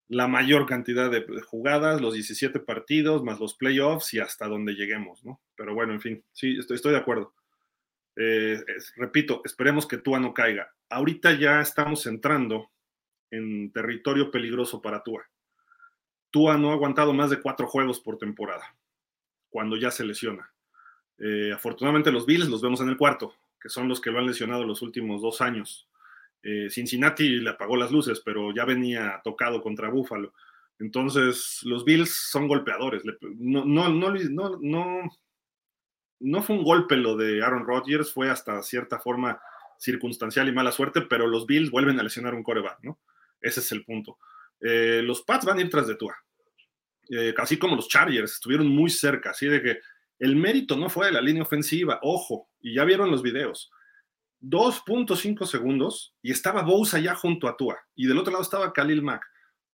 [0.08, 5.24] la mayor cantidad de jugadas, los 17 partidos, más los playoffs y hasta donde lleguemos,
[5.24, 5.40] ¿no?
[5.56, 7.34] Pero bueno, en fin, sí, estoy, de acuerdo.
[8.16, 8.62] Eh,
[8.96, 10.72] repito, esperemos que Tua no caiga.
[10.90, 12.70] Ahorita ya estamos entrando
[13.30, 15.26] en territorio peligroso para Tua.
[16.30, 18.76] Tua no ha aguantado más de cuatro juegos por temporada,
[19.48, 20.53] cuando ya se lesiona.
[21.18, 24.26] Eh, afortunadamente los Bills los vemos en el cuarto, que son los que lo han
[24.26, 25.88] lesionado los últimos dos años.
[26.42, 30.34] Eh, Cincinnati le apagó las luces, pero ya venía tocado contra Buffalo.
[30.78, 33.02] Entonces, los Bills son golpeadores.
[33.36, 34.12] No, no, no,
[34.60, 35.10] no,
[36.20, 39.40] no fue un golpe lo de Aaron Rodgers, fue hasta cierta forma
[39.78, 42.98] circunstancial y mala suerte, pero los Bills vuelven a lesionar un coreback, ¿no?
[43.40, 44.18] Ese es el punto.
[44.60, 46.16] Eh, los Pats van a ir tras de Tua.
[47.10, 49.80] Eh, así como los Chargers estuvieron muy cerca, así de que
[50.24, 53.70] el mérito no fue de la línea ofensiva, ojo, y ya vieron los videos.
[54.40, 57.78] 2.5 segundos y estaba Bosa allá junto a Tua.
[57.94, 59.22] Y del otro lado estaba Khalil Mack.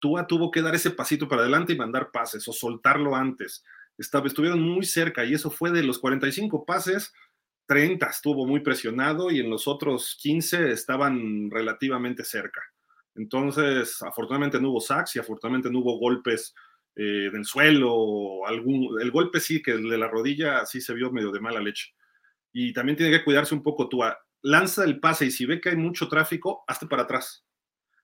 [0.01, 3.63] Tua tuvo que dar ese pasito para adelante y mandar pases o soltarlo antes.
[3.97, 7.13] Estaba, estuvieron muy cerca y eso fue de los 45 pases,
[7.67, 12.61] 30 estuvo muy presionado y en los otros 15 estaban relativamente cerca.
[13.15, 16.55] Entonces, afortunadamente no hubo sacks y afortunadamente no hubo golpes
[16.97, 20.95] eh, en el suelo, algún, el golpe sí, que el de la rodilla sí se
[20.95, 21.95] vio medio de mala leche.
[22.53, 24.01] Y también tiene que cuidarse un poco tú.
[24.43, 27.45] Lanza el pase y si ve que hay mucho tráfico, hazte para atrás.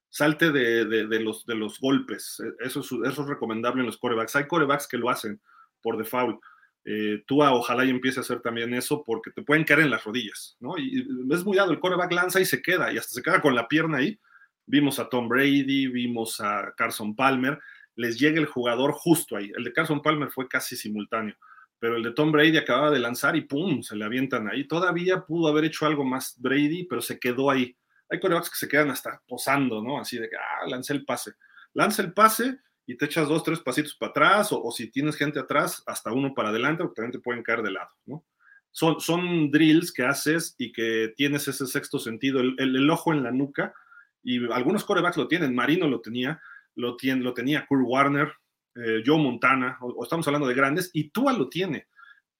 [0.08, 2.40] Salte de, los, de los golpes.
[2.40, 4.36] E, eso es, eso es recomendable en los corebacks.
[4.36, 5.40] Hay corebacks que lo hacen
[5.82, 6.40] por default.
[6.88, 10.56] Eh, ojalá y empiece a hacer también eso porque te pueden caer en las rodillas,
[10.60, 10.78] ¿no?
[10.78, 13.56] Y, es muy dado, el coreback lanza y se queda, y hasta se queda con
[13.56, 14.20] la pierna ahí.
[14.66, 17.58] Vimos a Tom Brady, vimos a Carson Palmer,
[17.96, 19.50] les llega el jugador justo ahí.
[19.56, 21.34] El de Carson Palmer fue casi simultáneo,
[21.78, 23.82] pero el de Tom Brady acababa de lanzar y ¡pum!
[23.82, 24.68] se le avientan ahí.
[24.68, 27.76] Todavía pudo haber hecho algo más Brady, pero se quedó ahí.
[28.08, 29.98] Hay corebacks que se quedan hasta posando, ¿no?
[29.98, 31.32] Así de que, ah, lancé el pase.
[31.74, 35.40] Lanza el pase y te echas dos, tres pasitos para atrás, o, si tienes gente
[35.40, 38.24] atrás, hasta uno para adelante, porque también te pueden caer de lado, ¿no?
[38.70, 43.32] Son, son drills que haces y que tienes ese sexto sentido, el, ojo en la
[43.32, 43.74] nuca,
[44.22, 46.40] y algunos corebacks lo tienen, Marino lo tenía,
[46.76, 48.32] lo, tiene, lo tenía Kurt Warner,
[48.74, 51.88] eh, Joe Montana, o, estamos hablando de grandes, y Tua lo tiene,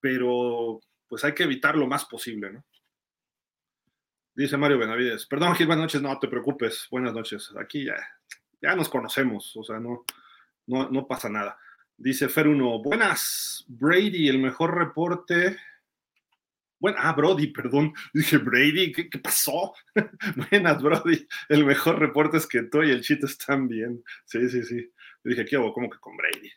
[0.01, 2.64] pero pues hay que evitar lo más posible, ¿no?
[4.35, 7.96] Dice Mario Benavides, perdón Gil, buenas noches, no te preocupes, buenas noches, aquí ya,
[8.61, 10.05] ya nos conocemos, o sea, no,
[10.66, 11.59] no, pasa nada.
[11.96, 15.57] Dice Fer 1, buenas, Brady, el mejor reporte.
[16.79, 17.93] Bueno, ah, Brody, perdón.
[18.15, 19.75] Dije, Brady, ¿qué, pasó?
[20.51, 21.27] buenas, Brody.
[21.49, 24.03] El mejor reporte es que tú y el chito están bien.
[24.25, 24.93] Sí, sí, sí.
[25.25, 25.73] dije, ¿qué hago?
[25.73, 26.51] ¿Cómo que con Brady?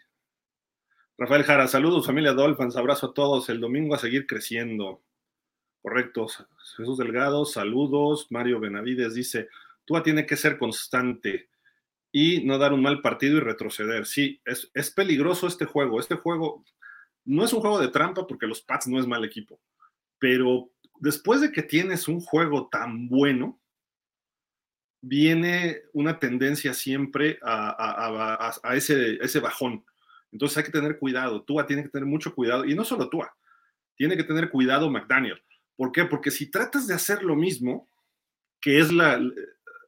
[1.18, 3.50] Rafael Jara, saludos, familia Dolphins, abrazo a todos.
[3.50, 5.04] El domingo a seguir creciendo.
[5.82, 6.28] Correcto.
[6.78, 8.28] Jesús Delgado, saludos.
[8.30, 9.50] Mario Benavides dice,
[9.86, 11.50] tú tiene que ser constante
[12.12, 14.06] y no dar un mal partido y retroceder.
[14.06, 16.00] Sí, es, es, peligroso este juego.
[16.00, 16.64] Este juego
[17.26, 19.60] no es un juego de trampa porque los Pats no es mal equipo,
[20.20, 23.60] pero después de que tienes un juego tan bueno,
[25.02, 29.86] viene una tendencia siempre a, ese, ese bajón.
[30.32, 31.44] Entonces hay que tener cuidado.
[31.44, 32.66] Tua tiene que tener mucho cuidado.
[32.66, 33.34] Y no solo Tua,
[33.96, 35.42] tiene que tener cuidado McDaniel.
[35.76, 36.06] ¿Por qué?
[36.06, 37.90] Porque si tratas de hacer lo mismo,
[38.62, 39.20] que es la,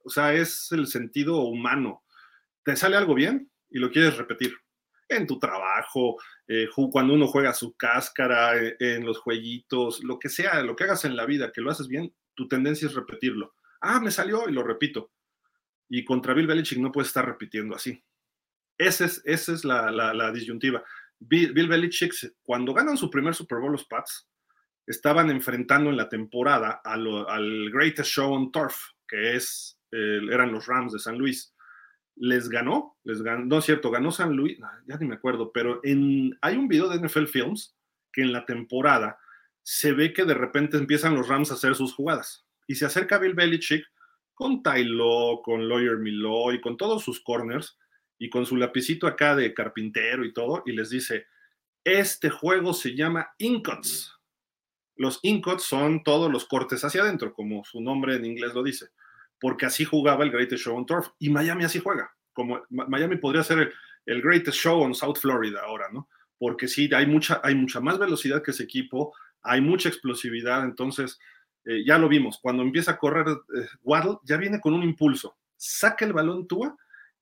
[0.06, 2.04] o sea, es el sentido humano
[2.64, 4.54] te sale algo bien y lo quieres repetir
[5.16, 10.30] en tu trabajo, eh, cuando uno juega su cáscara, eh, en los jueguitos, lo que
[10.30, 13.56] sea, lo que hagas en la vida, que lo haces bien, tu tendencia es repetirlo.
[13.82, 15.12] Ah, me salió y lo repito.
[15.90, 18.04] Y contra Bill Belichick no puedes estar repitiendo así.
[18.78, 20.84] Esa es, esa es la, disyuntiva.
[21.20, 24.28] Bill, Belichick, cuando ganan su primer Super Bowl los Pats,
[24.88, 28.76] estaban enfrentando en la temporada al Greatest Show on Turf,
[29.08, 31.51] que es, eran los Rams de San Luis
[32.22, 35.82] les ganó, les ganó, no es cierto, ganó San Luis, ya ni me acuerdo, pero
[35.84, 37.76] hay un video de NFL Films
[38.14, 39.18] que en la temporada
[39.64, 43.18] se ve que de repente empiezan los Rams a hacer sus jugadas y se acerca
[43.18, 43.84] Bill Belichick
[44.36, 47.80] con Tylo, con Lawyer Milloy, con todos sus corners
[48.20, 51.26] y con su lapicito acá de carpintero y todo y les dice,
[51.84, 54.16] este juego se llama Incuts.
[54.96, 58.92] Los Incuts son todos los cortes hacia adentro, como su nombre en inglés lo dice
[59.42, 61.08] porque así jugaba el Greatest Show on Turf.
[61.20, 62.16] Y Miami así juega.
[62.32, 63.74] Como Miami podría ser
[64.06, 66.08] el, Greatest Show on South Florida ahora, ¿no?
[66.38, 71.20] Porque sí, hay mucha, hay mucha más velocidad que ese equipo, hay mucha explosividad, entonces
[71.66, 72.40] eh, ya lo vimos.
[72.42, 75.38] Cuando empieza a correr eh, Waddle, ya viene con un impulso.
[75.58, 76.78] Saca el balón Tua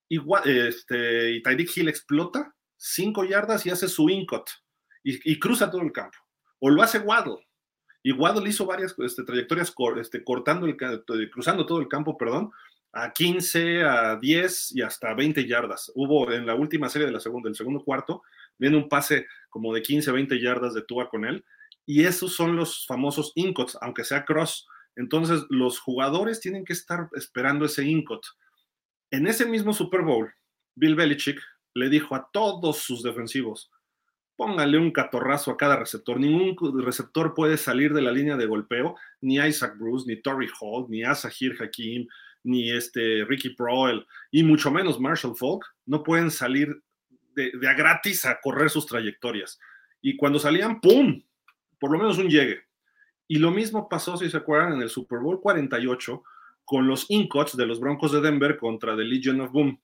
[0.09, 4.49] y, este, Tyreek Hill explota cinco yardas y hace su incot
[5.03, 6.17] y, y cruza todo el campo.
[6.59, 7.48] O lo hace Waddle
[8.01, 10.77] y Waddle hizo varias este, trayectorias este, cortando el,
[11.29, 12.51] cruzando todo el campo, perdón,
[12.91, 15.91] a 15, a 10 y hasta 20 yardas.
[15.95, 18.23] Hubo en la última serie de la segunda, del segundo cuarto,
[18.57, 21.43] viene un pase como de 15, 20 yardas de Tua con él.
[21.85, 24.67] Y esos son los famosos incots, aunque sea cross.
[24.95, 28.21] Entonces, los jugadores tienen que estar esperando ese incot.
[29.11, 30.31] En ese mismo Super Bowl,
[30.75, 31.41] Bill Belichick
[31.73, 33.71] le dijo a todos sus defensivos,
[34.39, 36.17] póngale un catorrazo a cada receptor.
[36.17, 40.85] Ningún receptor puede salir de la línea de golpeo, ni Isaac Bruce, ni Torrey Hall,
[40.87, 42.07] ni Asahir Hakim,
[42.43, 46.81] ni este Ricky Proel, y mucho menos Marshall Falk, no pueden salir
[47.35, 49.59] de, a gratis a correr sus trayectorias.
[50.01, 51.21] Y cuando salían, ¡pum!
[51.77, 52.61] Por lo menos un llegue.
[53.27, 56.23] Y lo mismo pasó, si se acuerdan, en el Super Bowl 48
[56.63, 59.81] con los Incots de los Broncos de Denver contra The Legion of Boom.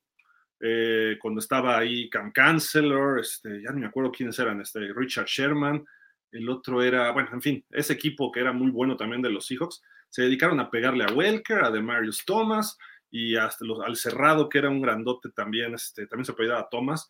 [0.59, 5.25] Eh, cuando estaba ahí Cam Chancellor, este, ya no me acuerdo quiénes eran, este, Richard
[5.27, 5.85] Sherman,
[6.31, 9.45] el otro era, bueno, en fin, ese equipo que era muy bueno también de los
[9.47, 12.77] Seahawks, se dedicaron a pegarle a Welker, a Demarius Thomas
[13.09, 17.09] y hasta al cerrado que era un grandote también, este, también se a Thomas.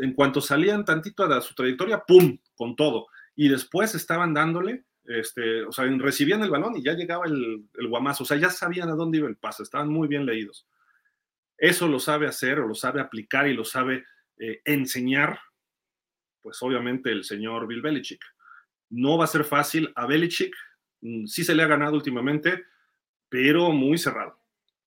[0.00, 2.38] En cuanto salían tantito a su trayectoria, ¡pum!
[2.54, 3.06] con todo.
[3.34, 7.88] Y después estaban dándole, este, o sea, recibían el balón y ya llegaba el, el
[7.88, 10.66] guamazo, o sea, ya sabían a dónde iba el pase, estaban muy bien leídos.
[11.62, 14.04] Eso lo sabe hacer o lo sabe aplicar y lo sabe
[14.36, 15.38] eh, enseñar,
[16.40, 18.20] pues obviamente el señor Bill Belichick.
[18.90, 20.52] No va a ser fácil a Belichick,
[21.02, 22.64] mm, sí se le ha ganado últimamente,
[23.28, 24.40] pero muy cerrado.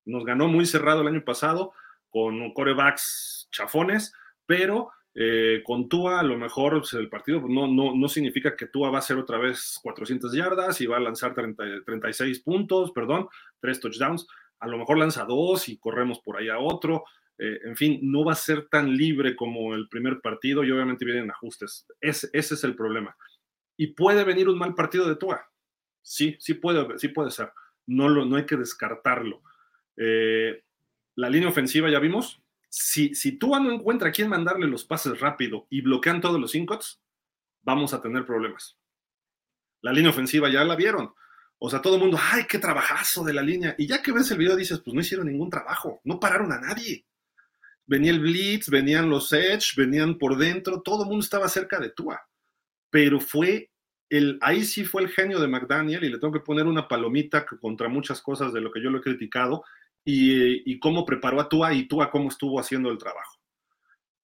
[0.04, 1.72] Nos ganó muy cerrado el año pasado
[2.10, 4.14] con corebacks chafones,
[4.46, 8.68] pero eh, con Tua, a lo mejor pues, el partido no, no, no, significa que
[8.68, 13.30] Tua va a hacer otra vez 400 yardas y va a lanzar 36 puntos, perdón,
[13.62, 14.28] tres touchdowns.
[14.60, 17.04] A lo mejor lanza dos y corremos por ahí a otro.
[17.38, 21.06] Eh, en fin, no va a ser tan libre como el primer partido y obviamente
[21.06, 21.86] vienen ajustes.
[22.02, 23.16] ese es el problema.
[23.78, 25.46] Y puede venir un mal partido de Tua.
[26.02, 27.52] Sí, sí puede, sí puede ser.
[27.88, 29.42] No, lo, no hay que descartarlo.
[29.98, 30.64] Eh,
[31.16, 35.20] la línea ofensiva ya vimos, si, si Tua no encuentra a quién mandarle los pases
[35.20, 37.02] rápido y bloquean todos los incots,
[37.64, 38.78] vamos a tener problemas.
[39.82, 41.14] La línea ofensiva ya la vieron.
[41.58, 43.76] O sea, todo el mundo, ay, qué trabajazo de la línea.
[43.78, 46.60] Y ya que ves el video dices, pues no hicieron ningún trabajo, no pararon a
[46.60, 47.06] nadie.
[47.86, 51.92] Venía el blitz, venían los edge, venían por dentro, todo el mundo estaba cerca de
[51.92, 52.28] Tua.
[52.90, 53.70] Pero fue
[54.10, 57.46] el, ahí sí fue el genio de McDaniel y le tengo que poner una palomita
[57.46, 59.64] contra muchas cosas de lo que yo lo he criticado
[60.04, 63.40] y, cómo preparó a Tua y Tua cómo estuvo haciendo el trabajo.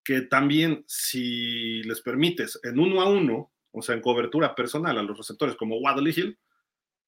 [0.03, 5.03] Que también, si les permites, en uno a uno, o sea, en cobertura personal a
[5.03, 6.37] los receptores como Waddle Hill,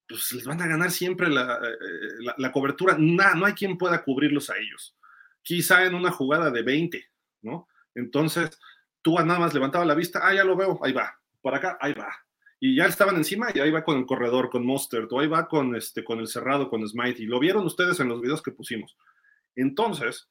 [0.07, 2.97] pues les van a ganar siempre la, eh, cobertura.
[2.97, 4.95] no hay quien pueda cubrirlos a ellos.
[5.41, 7.05] Quizá en una jugada de 20,
[7.41, 7.67] ¿no?
[7.95, 8.59] Entonces,
[9.01, 11.19] Tua nada más levantaba la vista, ah, ya lo veo, ahí va.
[11.41, 12.13] Por acá, ahí va
[12.65, 15.49] y ya estaban encima y ahí va con el corredor, con Monster, o ahí va
[15.49, 18.53] con, este, con el cerrado, con Smite, y lo vieron ustedes en los videos que
[18.53, 18.95] pusimos.
[19.53, 20.29] Entonces,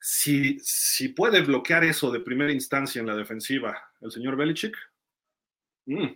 [0.00, 4.74] si, si puede bloquear eso de primera instancia en la defensiva el señor Belichick,
[5.84, 6.06] mm,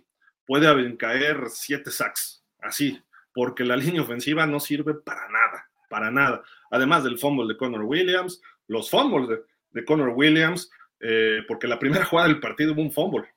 [0.43, 2.36] puede caer siete sacks,
[2.67, 3.01] así,
[3.33, 6.43] porque la línea ofensiva no sirve para nada, para nada.
[6.71, 11.79] Además del fumble de Connor Williams, los fumbles de, de Connor Williams, eh, porque la
[11.79, 13.27] primera jugada del partido hubo un fumble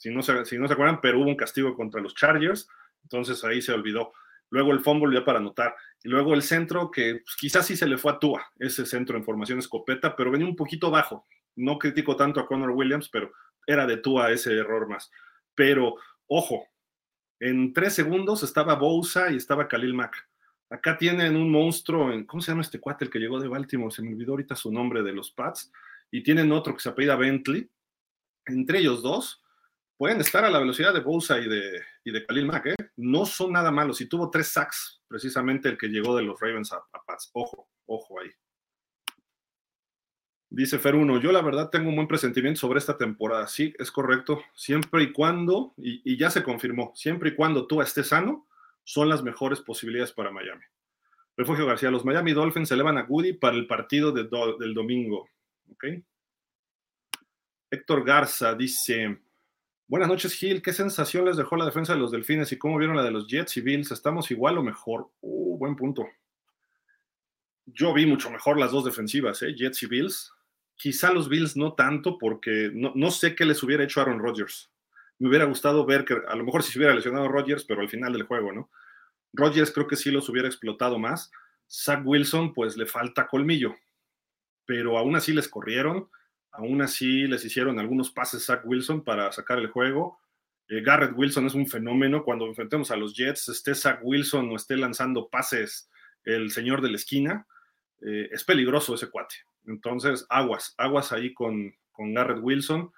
[0.00, 2.66] si no, se, si no se acuerdan, pero hubo un castigo contra los Chargers,
[3.02, 4.14] entonces ahí se olvidó.
[4.48, 5.76] Luego el fumble ya para anotar.
[6.02, 9.18] Y luego el centro, que pues, quizás sí se le fue a Tua, ese centro
[9.18, 11.26] en formación escopeta, pero venía un poquito bajo.
[11.54, 13.30] No critico tanto a Connor Williams, pero
[13.66, 15.10] era de Tua ese error más.
[15.54, 16.66] Pero, ojo,
[17.40, 20.28] en tres segundos estaba Bosa y estaba Khalil Mack.
[20.68, 23.92] Acá tienen un monstruo, en, ¿cómo se llama este cuate el que llegó de Baltimore?
[23.92, 25.72] Se me olvidó ahorita su nombre de los Pats.
[26.12, 27.68] Y tienen otro que se apellida Bentley.
[28.46, 29.42] Entre ellos dos,
[29.96, 32.76] pueden estar a la velocidad de Bosa y de, y de Khalil Mack, ¿eh?
[32.96, 34.00] No son nada malos.
[34.00, 37.30] Y tuvo tres sacks, precisamente el que llegó de los Ravens a, Pats.
[37.32, 38.30] Ojo, ojo ahí.
[40.52, 43.46] Dice Fer 1, yo la verdad tengo un buen presentimiento sobre esta temporada.
[43.46, 44.42] Sí, es correcto.
[44.52, 48.48] Siempre y cuando, y, ya se confirmó, siempre y cuando tú estés sano,
[48.82, 50.64] son las mejores posibilidades para Miami.
[51.36, 55.28] Refugio García, los Miami Dolphins se elevan a Goody para el partido del domingo.
[55.70, 55.84] ¿Ok?
[57.70, 59.20] Héctor Garza dice,
[59.90, 60.62] Buenas noches, Gil.
[60.62, 63.26] ¿Qué sensación les dejó la defensa de los Delfines y cómo vieron la de los
[63.26, 63.90] Jets y Bills?
[63.90, 65.10] ¿Estamos igual o mejor?
[65.20, 66.06] Uh, buen punto.
[67.66, 69.52] Yo vi mucho mejor las dos defensivas, ¿eh?
[69.52, 70.32] Jets y Bills.
[70.80, 74.70] Quizá los Bills no tanto porque no, sé qué les hubiera hecho Aaron Rodgers.
[75.18, 77.90] Me hubiera gustado ver que a lo mejor si se hubiera lesionado Rodgers, pero al
[77.90, 78.70] final del juego, ¿no?
[79.34, 81.30] Rodgers creo que sí los hubiera explotado más.
[81.70, 83.74] Zach Wilson, pues le falta colmillo,
[84.64, 86.08] pero aún así les corrieron
[86.52, 90.18] Aún así, les hicieron algunos pases Zach Wilson para sacar el juego.
[90.68, 92.24] Eh, Garrett Wilson es un fenómeno.
[92.24, 95.88] Cuando enfrentemos a los Jets, esté Zach Wilson o esté lanzando pases
[96.24, 97.46] el señor de la esquina,
[98.02, 99.36] eh, es peligroso ese cuate.
[99.66, 102.92] Entonces, aguas, aguas ahí con, con Garrett Wilson.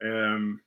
[0.00, 0.60] Em,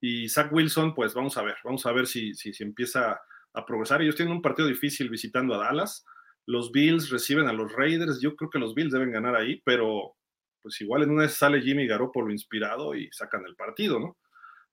[0.00, 3.20] y Zach Wilson, pues vamos a ver, vamos a ver si, si, si empieza
[3.52, 4.02] a progresar.
[4.02, 6.04] Ellos tienen un partido difícil visitando a Dallas.
[6.46, 8.20] Los Bills reciben a los Raiders.
[8.20, 10.16] Yo creo que los Bills deben ganar ahí, pero
[10.62, 14.18] pues igual en una vez sale Jimmy Garoppolo inspirado y sacan el partido, ¿no?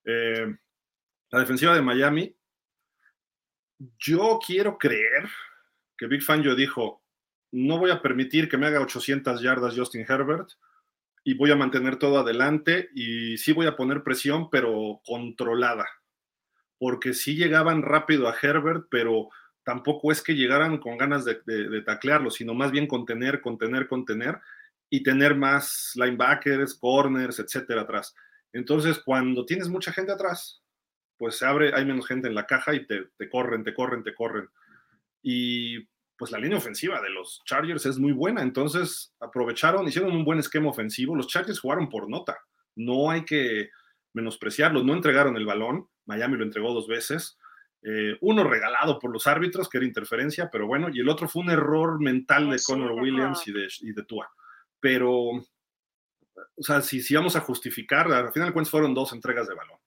[0.05, 0.55] Eh,
[1.29, 2.35] la defensiva de Miami,
[3.99, 5.29] yo quiero creer
[5.97, 7.03] que Big Fan yo dijo,
[7.51, 10.49] no voy a permitir que me haga 800 yardas Justin Herbert
[11.23, 15.87] y voy a mantener todo adelante y sí voy a poner presión, pero controlada,
[16.77, 19.29] porque sí llegaban rápido a Herbert, pero
[19.63, 24.39] tampoco es que llegaran con ganas de, de taclearlo, sino más bien contener, contener, contener
[24.89, 28.15] y tener más linebackers, corners, etcétera atrás.
[28.53, 30.63] Entonces, cuando tienes mucha gente atrás,
[31.17, 34.13] pues se abre, hay menos gente en la caja y te, corren, te corren, te
[34.13, 34.49] corren.
[35.21, 35.87] Y
[36.17, 38.41] pues la línea ofensiva de los Chargers es muy buena.
[38.41, 41.15] Entonces, aprovecharon, hicieron un buen esquema ofensivo.
[41.15, 42.37] Los Chargers jugaron por nota.
[42.75, 43.69] No hay que
[44.13, 44.83] menospreciarlos.
[44.83, 45.87] No entregaron el balón.
[46.05, 47.37] Miami lo entregó dos veces.
[47.83, 51.43] Eh, uno regalado por los árbitros, que era interferencia, pero bueno, y el otro fue
[51.43, 54.29] un error mental de Connor Williams y de, y de Tua
[54.79, 55.11] pero
[56.55, 59.55] o sea, si, si vamos a justificar, al final de cuentas fueron dos entregas de
[59.55, 59.77] balón.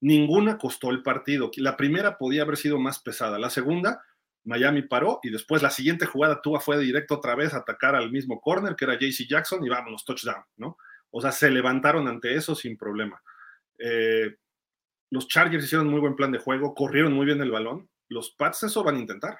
[0.00, 1.50] Ninguna costó el partido.
[1.56, 3.38] La primera podía haber sido más pesada.
[3.38, 4.02] La segunda,
[4.44, 8.10] Miami paró y después la siguiente jugada Tua fue directo otra vez a atacar al
[8.10, 10.76] mismo corner que era JC Jackson y vámonos, touchdown, ¿no?
[11.10, 13.22] O sea, se levantaron ante eso sin problema.
[13.78, 14.36] Eh,
[15.10, 17.88] los Chargers hicieron muy buen plan de juego, corrieron muy bien el balón.
[18.08, 19.38] Los Pats eso van a intentar.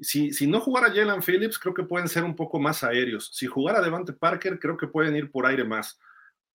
[0.00, 3.30] Si, si no jugara Jalen Phillips, creo que pueden ser un poco más aéreos.
[3.32, 5.98] Si jugara Devante Parker, creo que pueden ir por aire más.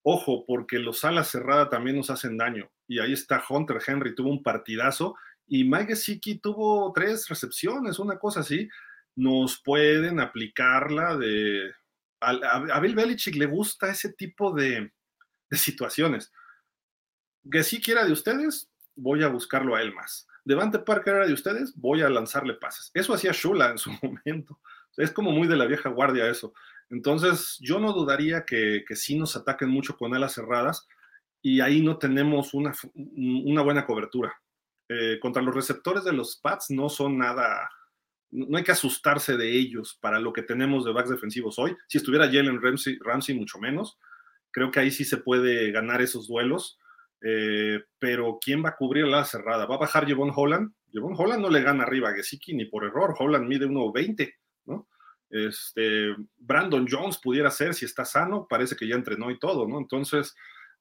[0.03, 2.69] Ojo, porque los alas cerradas también nos hacen daño.
[2.87, 5.15] Y ahí está Hunter Henry, tuvo un partidazo.
[5.47, 8.69] Y Mike Gesicki tuvo tres recepciones, una cosa así.
[9.15, 11.71] Nos pueden aplicarla de...
[12.19, 14.91] A, Bill Belichick le gusta ese tipo de,
[15.49, 16.31] de situaciones.
[17.49, 20.27] Gesicki era de ustedes, voy a buscarlo a él más.
[20.43, 22.91] Devante Parker era de ustedes, voy a lanzarle pases.
[22.93, 24.59] Eso hacía Shula en su momento.
[24.97, 26.53] Es como muy de la vieja guardia eso.
[26.89, 30.87] Entonces, yo no dudaría que, que sí nos ataquen mucho con alas cerradas
[31.41, 34.41] y ahí no tenemos una, una buena cobertura.
[34.89, 37.69] Eh, contra los receptores de los Pats no son nada,
[38.31, 41.75] no hay que asustarse de ellos para lo que tenemos de backs defensivos hoy.
[41.87, 43.97] Si estuviera Jalen Ramsey, Ramsey mucho menos.
[44.51, 46.79] Creo que ahí sí se puede ganar esos duelos.
[47.21, 49.65] Eh, pero ¿quién va a cubrir la cerrada?
[49.65, 50.71] ¿Va a bajar Jevon Holland?
[50.91, 53.15] Jevon Holland no le gana arriba a Gesicki ni por error.
[53.17, 54.33] Holland mide 1.20,
[54.65, 54.87] ¿no?
[55.29, 59.77] Este, Brandon Jones pudiera ser, si está sano, parece que ya entrenó y todo, ¿no?
[59.79, 60.35] Entonces,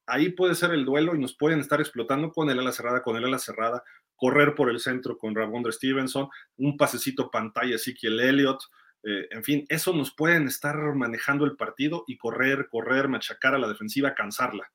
[0.07, 3.17] ahí puede ser el duelo y nos pueden estar explotando con el ala cerrada, con
[3.17, 3.83] el ala cerrada,
[4.15, 8.61] correr por el centro con Rabondre Stevenson, un pasecito pantalla Ezekiel Elliott,
[9.03, 13.59] eh, en fin, eso nos pueden estar manejando el partido y correr, correr, machacar a
[13.59, 14.71] la defensiva, cansarla.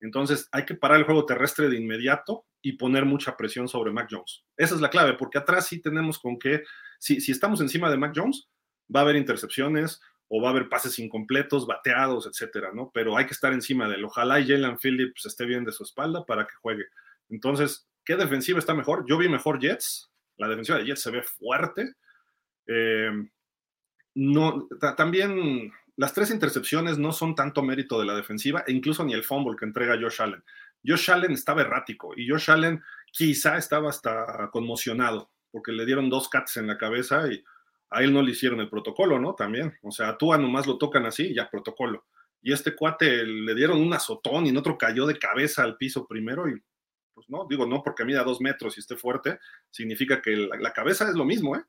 [0.00, 4.08] Entonces hay que parar el juego terrestre de inmediato y poner mucha presión sobre Mac
[4.10, 4.44] Jones.
[4.56, 6.64] Esa es la clave, porque atrás sí tenemos con que,
[6.98, 8.48] si estamos encima de Mac Jones,
[8.94, 10.00] va a haber intercepciones
[10.32, 12.92] o va a haber pases incompletos, bateados, etcétera, ¿no?
[12.94, 14.04] Pero hay que estar encima de él.
[14.04, 16.84] Ojalá Jalen Phillips esté bien de su espalda para que juegue.
[17.28, 19.04] Entonces, ¿qué defensiva está mejor?
[19.08, 20.12] Yo vi mejor Jets.
[20.36, 21.94] La defensiva de Jets se ve fuerte.
[22.68, 23.10] Eh,
[24.14, 29.14] no, también las tres intercepciones no son tanto mérito de la defensiva e incluso ni
[29.14, 30.44] el fumble que entrega Josh Allen.
[30.86, 36.28] Josh Allen estaba errático y Josh Allen quizá estaba hasta conmocionado porque le dieron dos
[36.28, 37.42] cats en la cabeza y
[37.90, 39.34] a él no le hicieron el protocolo, ¿no?
[39.34, 39.76] También.
[39.82, 42.06] O sea, a nomás lo tocan así ya protocolo.
[42.40, 46.06] Y este cuate le dieron un azotón y en otro cayó de cabeza al piso
[46.06, 46.60] primero y
[47.12, 49.38] pues no, digo no porque mida dos metros y esté fuerte,
[49.70, 51.62] significa que la, cabeza es lo mismo, ¿eh?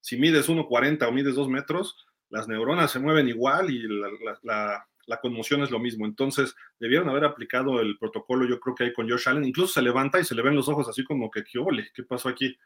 [0.00, 3.82] Si mides 1,40 o mides dos metros, las neuronas se mueven igual y
[4.42, 4.86] la,
[5.20, 6.06] conmoción es lo mismo.
[6.06, 9.44] Entonces, debieron haber aplicado el protocolo, yo creo que ahí con Josh Allen.
[9.44, 11.90] Incluso se levanta y se le ven los ojos así como que, ¿qué ole?
[11.94, 12.56] ¿Qué pasó aquí?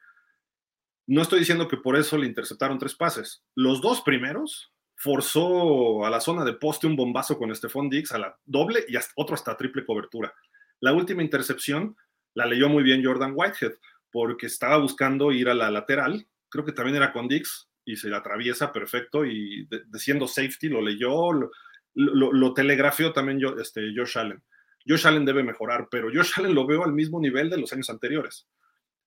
[1.07, 3.45] No estoy diciendo que por eso le interceptaron tres pases.
[3.55, 8.19] Los dos primeros forzó a la zona de poste un bombazo con Stephon Diggs a
[8.19, 10.35] la doble y otro hasta triple cobertura.
[10.81, 11.97] La última intercepción
[12.35, 13.75] la leyó muy bien Jordan Whitehead
[14.11, 18.13] porque estaba buscando ir a la lateral, creo que también era con Diggs, y se
[18.15, 21.51] atraviesa perfecto y de, siendo safety lo leyó, lo,
[21.95, 24.43] lo, telegrafió también yo, este, Josh Allen.
[24.87, 27.89] Josh Allen debe mejorar, pero Josh Allen lo veo al mismo nivel de los años
[27.89, 28.49] anteriores.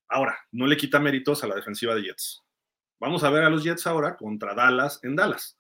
[0.10, 2.43] Ahora, no le quita méritos a la defensiva de Jets.
[2.99, 5.57] Vamos a ver a los Jets ahora contra Dallas en Dallas.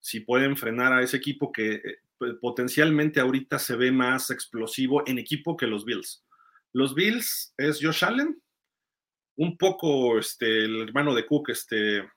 [0.00, 1.98] Si pueden frenar a ese equipo que eh,
[2.40, 6.24] potencialmente ahorita se ve más explosivo en equipo que los Bills.
[6.72, 8.42] Los Bills es Josh Allen,
[9.36, 12.08] un poco este, el hermano de Cook, este,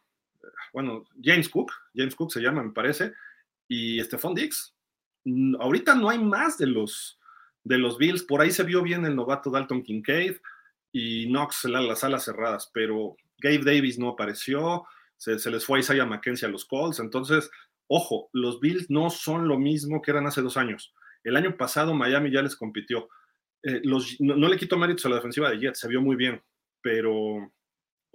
[0.73, 3.13] bueno, James Cook, James Cook se llama, me parece,
[3.67, 4.35] y Stephon.
[5.25, 7.19] Mm, ahorita no hay más de los,
[7.63, 10.37] de los Bills, por ahí se vio bien el novato Dalton Kincaid
[10.97, 14.85] y Knox las alas cerradas, pero Gabe Davis no apareció,
[15.17, 17.51] se, les fue a Isaiah McKenzie a los Colts, entonces,
[17.87, 20.93] ojo, los Bills no son lo mismo que eran hace dos años.
[21.25, 23.09] El año pasado Miami ya les compitió.
[23.61, 26.41] Eh, los, no, le quito méritos a la defensiva de Jets, se vio muy bien,
[26.81, 27.51] pero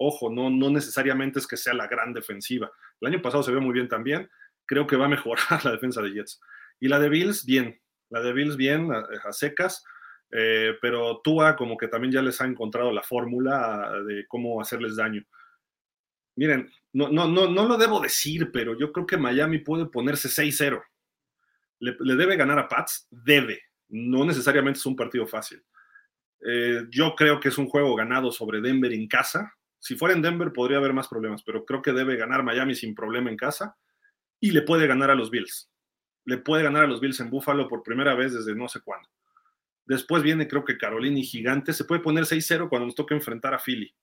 [0.03, 2.71] Ojo, no, no necesariamente es que sea la gran defensiva.
[2.99, 4.27] El año pasado se vio muy bien también.
[4.65, 6.41] Creo que va a mejorar la defensa de Jets.
[6.79, 7.79] Y la de Bills, bien.
[8.09, 9.85] La de Bills, bien, a, secas.
[10.31, 14.95] Eh, pero Tua como que también ya les ha encontrado la fórmula de cómo hacerles
[14.95, 15.23] daño.
[16.35, 20.29] Miren, no, no, no, no lo debo decir, pero yo creo que Miami puede ponerse
[20.29, 20.81] 6-0.
[21.79, 23.61] Le, debe ganar a Pats, debe.
[23.89, 25.63] No necesariamente es un partido fácil.
[26.45, 29.53] Eh, yo creo que es un juego ganado sobre Denver en casa.
[29.79, 32.95] Si fuera en Denver podría haber más problemas, pero creo que debe ganar Miami sin
[32.95, 33.75] problema en casa
[34.39, 35.71] y le puede ganar a los Bills.
[36.25, 39.09] Le puede ganar a los Bills en Buffalo por primera vez desde no sé cuándo.
[39.91, 41.73] Después viene creo que Carolina y Gigante.
[41.73, 43.93] Se puede poner 6-0 cuando nos toque enfrentar a Philly.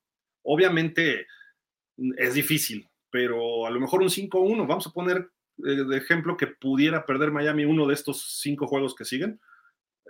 [0.43, 1.27] Obviamente
[1.97, 4.67] mm, es difícil, pero a lo mejor un 5-1.
[4.67, 5.31] Vamos a poner
[5.65, 9.41] eh, de ejemplo que pudiera perder Miami uno de estos cinco juegos que siguen.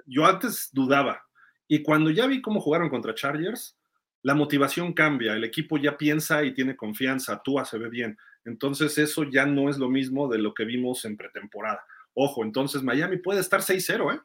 [0.05, 1.23] Yo antes dudaba.
[1.69, 3.79] Y cuando ya vi cómo jugaron contra Chargers,
[4.23, 8.19] la motivación cambia, el equipo ya piensa y tiene confianza, Tua se ve bien.
[8.45, 11.87] Entonces eso ya no es lo mismo de lo que vimos en pretemporada.
[12.15, 14.21] Ojo, entonces Miami puede estar 6-0, ¿eh?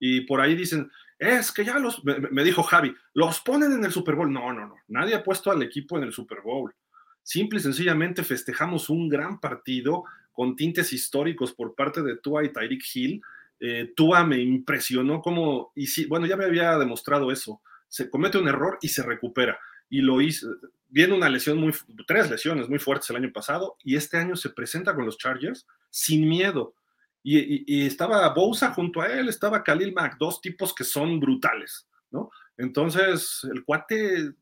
[0.00, 3.92] Y por ahí dicen, es que ya los, me, dijo Javi, los ponen en el
[3.92, 4.32] Super Bowl.
[4.32, 6.74] No, no, no, nadie ha puesto al equipo en el Super Bowl.
[7.22, 12.52] Simple y sencillamente festejamos un gran partido con tintes históricos por parte de Tua y
[12.52, 13.20] Tyreek Hill.
[13.60, 18.48] Eh, Tua me impresionó como, y bueno, ya me había demostrado eso, se comete un
[18.48, 19.58] error y se recupera.
[19.90, 20.48] Y lo hizo,
[20.88, 21.74] viene una lesión muy,
[22.06, 25.66] tres lesiones muy fuertes el año pasado y este año se presenta con los Chargers
[25.90, 26.74] sin miedo.
[27.22, 32.30] Y, estaba Bousa junto a él, estaba Khalil Mack, dos tipos que son brutales, ¿no?
[32.56, 34.32] Entonces, el cuate,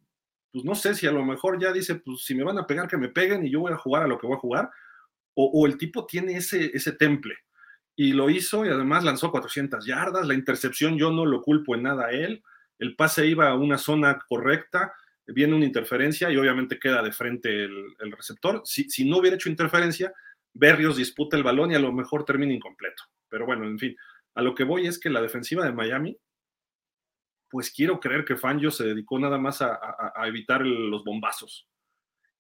[0.52, 2.88] pues no sé si a lo mejor ya dice, pues si me van a pegar,
[2.88, 4.70] que me peguen y yo voy a jugar a lo que voy a jugar,
[5.34, 7.36] o, el tipo tiene ese, ese temple.
[7.94, 11.84] Y lo hizo y además lanzó 400 yardas, la intercepción yo no lo culpo en
[11.84, 12.42] nada a él,
[12.78, 14.92] el pase iba a una zona correcta,
[15.26, 18.62] viene una interferencia y obviamente queda de frente el, receptor.
[18.64, 20.12] Si, no hubiera hecho interferencia,
[20.54, 23.04] Berrios disputa el balón y a lo mejor termina incompleto.
[23.28, 23.96] Pero bueno, en fin,
[24.34, 26.18] a lo que voy es que la defensiva de Miami,
[27.50, 29.78] pues quiero creer que Fangio se dedicó nada más a,
[30.26, 31.68] evitar los bombazos.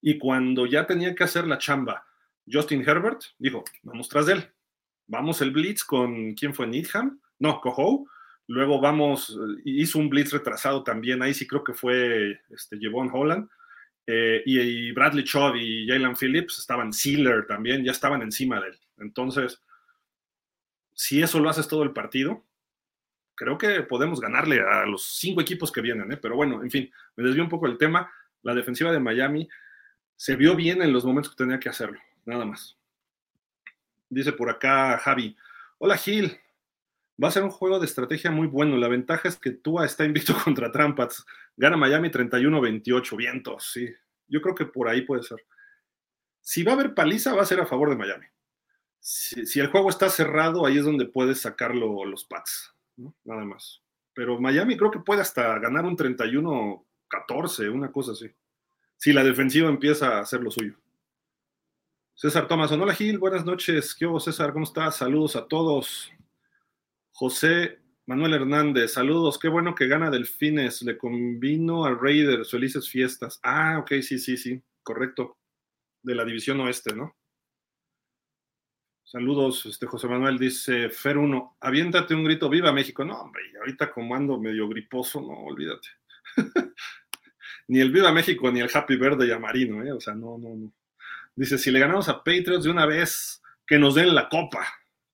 [0.00, 2.06] Y cuando ya tenía que hacer la chamba,
[2.50, 4.52] Justin Herbert dijo, vamos tras él.
[5.06, 6.66] Vamos el blitz con, ¿quién fue?
[6.66, 7.20] Needham?
[7.38, 8.06] No, Coho.
[8.46, 13.48] Luego vamos, hizo un blitz retrasado también, ahí sí creo que fue este, Jevon Holland.
[14.10, 18.80] Eh, y, Bradley Chubb y Jalen Phillips estaban Sealer también, ya estaban encima de él.
[18.96, 19.62] Entonces,
[20.94, 22.42] si eso lo haces todo el partido,
[23.34, 26.16] creo que podemos ganarle a los cinco equipos que vienen, ¿eh?
[26.16, 28.10] pero bueno, en fin, me desvió un poco el tema.
[28.42, 29.46] La defensiva de Miami
[30.16, 32.78] se vio bien en los momentos que tenía que hacerlo, nada más.
[34.08, 35.36] Dice por acá Javi,
[35.76, 36.34] hola Gil,
[37.22, 38.76] va a ser un juego de estrategia muy bueno.
[38.76, 41.24] La ventaja es que Tua está invicto contra Trampas.
[41.56, 43.88] Gana Miami 31-28, vientos, sí.
[44.26, 45.44] Yo creo que por ahí puede ser.
[46.40, 48.26] Si va a haber paliza, va a ser a favor de Miami.
[49.00, 52.74] Si, el juego está cerrado, ahí es donde puedes sacarlo los Pats,
[53.24, 53.82] nada más.
[54.12, 58.30] Pero Miami creo que puede hasta ganar un 31-14, una cosa así.
[58.96, 60.74] Si la defensiva empieza a hacer lo suyo.
[62.14, 63.94] César Tomás, hola Gil, buenas noches.
[63.94, 64.52] ¿Qué hubo César?
[64.52, 64.96] ¿Cómo estás?
[64.96, 66.12] Saludos a todos.
[67.18, 73.40] José Manuel Hernández, saludos, qué bueno que gana Delfines, le convino a Raiders, felices fiestas.
[73.42, 75.36] Ah, ok, sí, sí, sí, correcto,
[76.00, 77.16] de la división oeste, ¿no?
[79.02, 83.04] Saludos, este José Manuel dice, Fer 1, aviéntate un grito, viva México.
[83.04, 85.88] No, hombre, ahorita como ando medio griposo, no, olvídate.
[87.66, 89.90] ni el viva México, ni el Happy Verde y Amarino, ¿eh?
[89.90, 90.72] O sea, no, no, no.
[91.34, 94.64] Dice, si le ganamos a Patriots de una vez, que nos den la copa.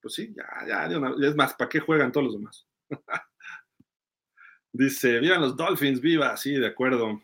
[0.05, 2.67] Pues sí, ya, ya, es más, ¿para qué juegan todos los demás?
[4.71, 7.23] Dice, vivan los Dolphins, viva, sí, de acuerdo.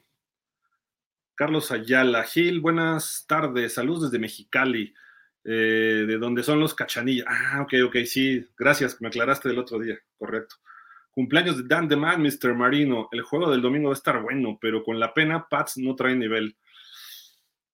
[1.36, 4.96] Carlos Ayala, Gil, buenas tardes, saludos desde Mexicali,
[5.44, 7.28] eh, de donde son los cachanillas.
[7.30, 10.56] Ah, ok, ok, sí, gracias, me aclaraste del otro día, correcto.
[11.12, 12.56] Cumpleaños de Dan Man, Mr.
[12.56, 13.10] Marino.
[13.12, 16.16] El juego del domingo va a estar bueno, pero con la pena, Pats no trae
[16.16, 16.58] nivel.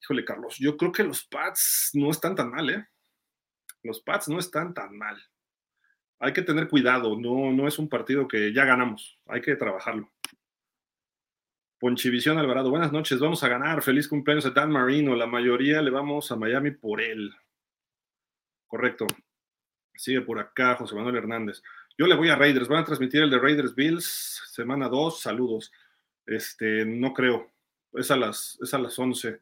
[0.02, 2.88] Híjole, Carlos, yo creo que los Pats no están tan mal, ¿eh?
[3.84, 5.22] Los Pats no están tan mal
[6.20, 10.12] hay que tener cuidado, no, no es un partido que ya ganamos, hay que trabajarlo.
[11.80, 15.92] Ponchivisión Alvarado, buenas noches, vamos a ganar, feliz cumpleaños a Dan Marino, la mayoría le
[15.92, 17.32] vamos a Miami por él.
[18.66, 19.06] Correcto.
[19.96, 21.62] Sigue por acá José Manuel Hernández.
[21.98, 25.72] Yo le voy a Raiders, van a transmitir el de Raiders Bills, semana 2, saludos.
[26.26, 27.52] Este, no creo,
[27.94, 29.40] es a las, es a las 11.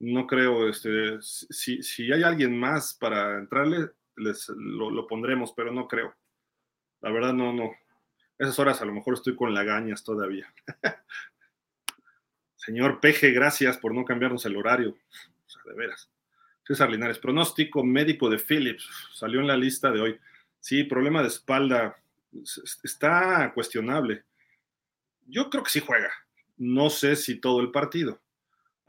[0.00, 5.88] No creo, este, si, si hay alguien más para entrarle, les, lo, pondremos, pero no
[5.88, 6.14] creo.
[7.00, 7.70] La verdad, no, no.
[8.38, 10.52] Esas horas a lo mejor estoy con lagañas todavía.
[12.56, 14.90] Señor Peje, gracias por no cambiarnos el horario.
[14.90, 16.10] O sea, de veras.
[16.66, 18.88] César Linares, pronóstico médico de Phillips.
[19.12, 20.20] Salió en la lista de hoy.
[20.60, 21.96] Sí, problema de espalda.
[22.82, 24.24] Está cuestionable.
[25.26, 26.10] Yo creo que sí juega.
[26.56, 28.20] No sé si todo el partido.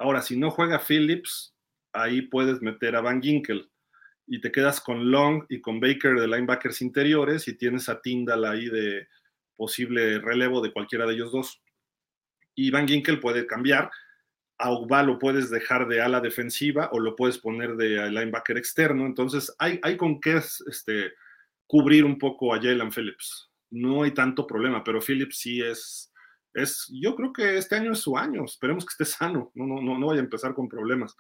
[0.02, 1.54] Ahora, si no juega Phillips,
[1.94, 3.70] ahí puedes meter a Van Ginkel
[4.26, 8.46] y te quedas con Long y con Baker de linebackers interiores y tienes a Tyndall
[8.46, 9.08] ahí de
[9.56, 11.62] posible relevo de cualquiera de ellos dos.
[12.56, 13.92] Y Van Ginkel puede cambiar.
[14.58, 19.06] A lo puedes dejar de ala defensiva o lo puedes poner de linebacker externo.
[19.06, 21.14] Entonces hay, hay con qué este,
[21.68, 23.52] cubrir un poco a Jalen Phillips.
[23.70, 26.11] No hay tanto problema, pero Phillips sí es,
[26.54, 28.46] es, yo creo que este año es su año.
[28.46, 31.16] Esperemos que esté sano, no, no, no, no vaya a empezar con problemas.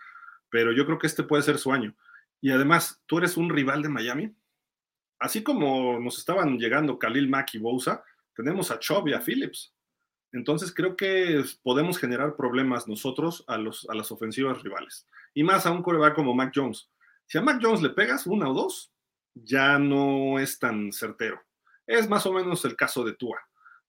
[0.50, 1.96] Pero yo creo que este puede ser su año
[2.42, 4.36] Y además, tú eres un rival de Miami.
[5.20, 8.04] Así como nos estaban llegando Khalil Mack y Bosa,
[8.36, 9.74] tenemos a Chubb y a Phillips.
[10.34, 15.08] Entonces creo que podemos generar problemas nosotros a, los, a las ofensivas rivales.
[15.34, 16.90] Y más a un coreback como Mac Jones.
[17.26, 18.92] Si a Mac Jones le pegas una o dos,
[19.34, 21.42] ya no es tan certero.
[21.86, 23.40] Es más o menos el caso de Tua.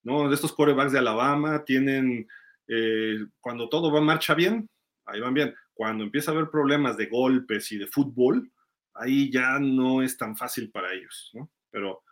[0.02, 0.28] ¿No?
[0.28, 2.28] De estos corebacks de Alabama tienen,
[2.68, 4.68] eh, cuando todo va marcha bien,
[5.06, 5.54] ahí van bien.
[5.74, 8.50] Cuando empieza a haber problemas de golpes y de fútbol,
[8.94, 11.50] ahí ya no es tan fácil para ellos, ¿no?
[11.70, 12.02] Pero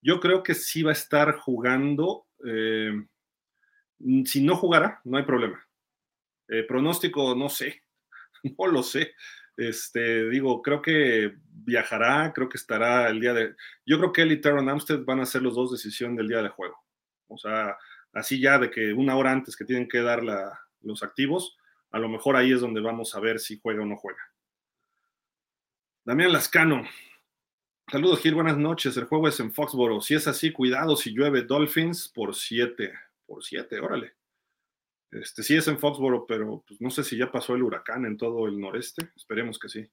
[0.00, 2.26] yo creo que sí va a estar jugando.
[2.46, 2.92] Eh,
[4.24, 5.60] si no jugara, no hay problema.
[6.48, 7.82] Eh, pronóstico, no sé,
[8.58, 9.12] no lo sé.
[9.56, 13.54] Este, digo, creo que viajará, creo que estará el día de.
[13.84, 16.42] Yo creo que él y Teron Amstead van a ser los dos decisión del día
[16.42, 16.76] de juego.
[17.28, 17.76] O sea,
[18.12, 20.22] así ya de que una hora antes que tienen que dar
[20.80, 21.56] los activos,
[21.90, 24.20] a lo mejor ahí es donde vamos a ver si juega o no juega.
[26.04, 26.84] Damián Lascano.
[27.90, 28.34] Saludos, Gil.
[28.34, 28.96] Buenas noches.
[28.96, 30.00] El juego es en Foxboro.
[30.00, 32.92] Si es así, cuidado si llueve Dolphins por siete.
[33.26, 34.14] Por siete, órale.
[35.10, 38.16] Este, sí es en Foxboro, pero pues, no sé si ya pasó el huracán en
[38.16, 39.10] todo el noreste.
[39.16, 39.88] Esperemos que sí.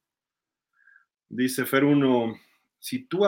[1.30, 2.40] Dice Fer 1,
[2.80, 3.26] si tú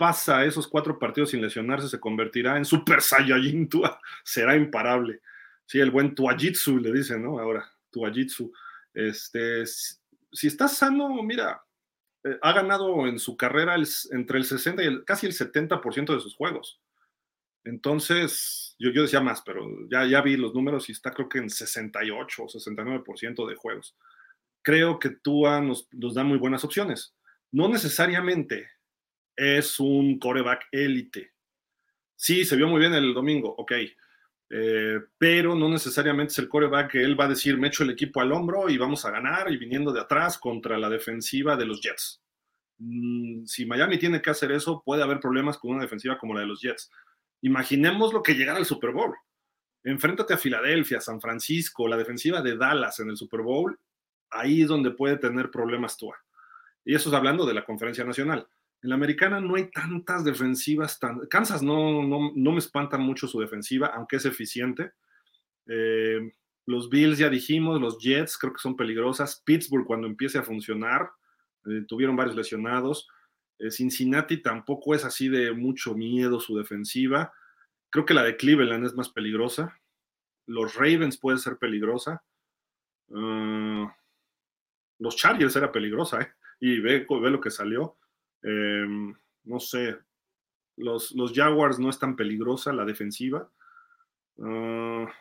[0.00, 5.20] pasa esos cuatro partidos sin lesionarse, se convertirá en Super Saiyajin Tua, será imparable.
[5.66, 7.38] Sí, el buen Tuajitsu le dicen, ¿no?
[7.38, 8.50] Ahora, Tuajitsu.
[8.94, 11.62] Este, si, está sano, mira,
[12.24, 13.76] eh, ha ganado en su carrera
[14.10, 16.80] entre el 60 y el, casi el 70% de sus juegos.
[17.64, 21.40] Entonces, yo, yo decía más, pero ya, ya vi los números y está creo que
[21.40, 23.98] en 68 o 69% de juegos.
[24.62, 27.14] Creo que Tua nos, nos da muy buenas opciones.
[27.52, 28.66] No necesariamente
[29.40, 31.32] es un coreback élite.
[32.14, 33.72] Sí, se vio muy bien el domingo, ok.
[34.50, 37.90] Eh, pero no necesariamente es el coreback que él va a decir, me echo el
[37.90, 41.64] equipo al hombro y vamos a ganar y viniendo de atrás contra la defensiva de
[41.64, 42.20] los Jets.
[42.76, 46.40] Mm, si Miami tiene que hacer eso, puede haber problemas con una defensiva como la
[46.40, 46.90] de los Jets.
[47.40, 49.14] Imaginemos lo que llegara al Super Bowl.
[49.84, 53.78] Enfréntate a Filadelfia, San Francisco, la defensiva de Dallas en el Super Bowl,
[54.28, 56.18] ahí es donde puede tener problemas Tua.
[56.84, 58.46] Y eso es hablando de la conferencia nacional.
[58.82, 61.26] En la americana no hay tantas defensivas tan...
[61.26, 64.92] Kansas no, no, me espanta mucho su defensiva, aunque es eficiente.
[65.66, 66.32] Eh,
[66.66, 69.42] los Bills ya dijimos, los Jets creo que son peligrosas.
[69.44, 71.10] Pittsburgh cuando empiece a funcionar,
[71.66, 73.06] eh, tuvieron varios lesionados.
[73.58, 77.32] Eh, Cincinnati tampoco es así de mucho miedo su defensiva.
[77.90, 79.78] Creo que la de Cleveland es más peligrosa.
[80.46, 82.24] Los Ravens puede ser peligrosa.
[83.14, 83.94] Ah,
[84.98, 86.34] los Chargers era peligrosa.
[86.60, 87.98] Y ve, ve lo que salió.
[88.42, 89.14] Em,
[89.44, 89.98] no sé,
[90.76, 93.50] los, los, Jaguars no es tan peligrosa la defensiva.
[94.42, 95.12] Ah,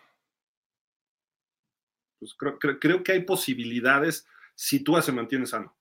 [2.19, 2.35] pues
[2.79, 5.75] creo, que hay posibilidades si Tua se mantiene sano.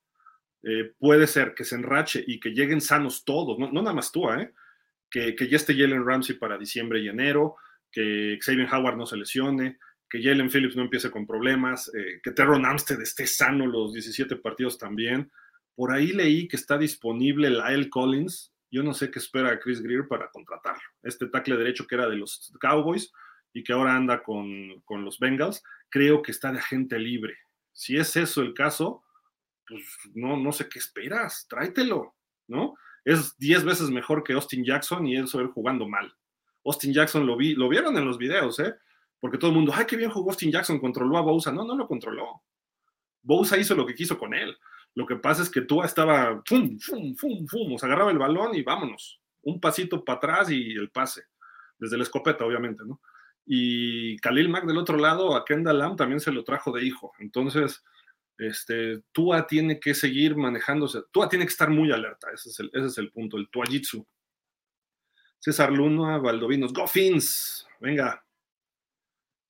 [0.62, 4.42] Eh, puede ser que se enrache y que lleguen sanos todos, no, nada más Tua,
[4.42, 4.52] ¿eh?
[5.10, 7.56] que, que, ya esté Jalen Ramsey para diciembre y enero,
[7.90, 9.78] que Xavier Howard no se lesione,
[10.08, 14.36] que Jalen Phillips no empiece con problemas, eh, que Terron Amstead esté sano los 17
[14.36, 15.30] partidos también.
[15.78, 18.52] Por ahí leí que está disponible Lyle Collins.
[18.68, 20.82] Yo no sé qué espera Chris Greer para contratarlo.
[21.04, 23.12] Este tackle derecho que era de los Cowboys
[23.52, 27.38] y que ahora anda con, los Bengals, creo que está de agente libre.
[27.72, 29.04] Si es eso el caso,
[29.68, 32.12] pues no, no sé qué esperas, tráetelo,
[32.48, 32.74] ¿no?
[33.04, 36.12] Es 10 veces mejor que Austin Jackson y eso él jugando mal.
[36.64, 38.74] Austin Jackson lo vi, lo vieron en los videos, ¿eh?
[39.20, 41.52] Porque todo el mundo, ay, qué bien jugó Austin Jackson, controló a Bousa.
[41.52, 42.42] No, no lo controló.
[43.22, 44.58] Bousa hizo lo que quiso con él.
[44.98, 48.18] Lo que pasa es que Tua estaba, fum, fum, fum, fum, o sea, agarraba el
[48.18, 49.20] balón y vámonos.
[49.42, 51.22] Un pasito para atrás y el pase.
[51.78, 53.00] Desde la escopeta, obviamente, ¿no?
[53.46, 57.12] Y Khalil Mack del otro lado, a Kendall Lamb también se lo trajo de hijo.
[57.20, 57.84] Entonces,
[58.38, 61.02] este, Tua tiene que seguir manejándose.
[61.12, 62.32] Tua tiene que estar muy alerta.
[62.34, 64.04] Ese es el, ese es el punto, el Tuajitsu.
[65.38, 66.86] César Luna, Valdovinos, Go
[67.78, 68.26] Venga,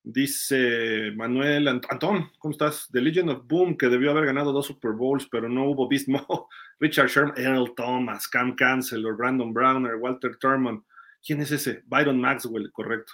[0.01, 2.87] Dice Manuel Antón, ¿cómo estás?
[2.91, 6.07] The Legion of Boom, que debió haber ganado dos Super Bowls, pero no hubo Beast
[6.79, 10.83] Richard Sherman, Earl Thomas, Cam Cancel, Brandon Browner, Walter Thurman.
[11.25, 11.83] ¿Quién es ese?
[11.85, 13.11] Byron Maxwell, correcto.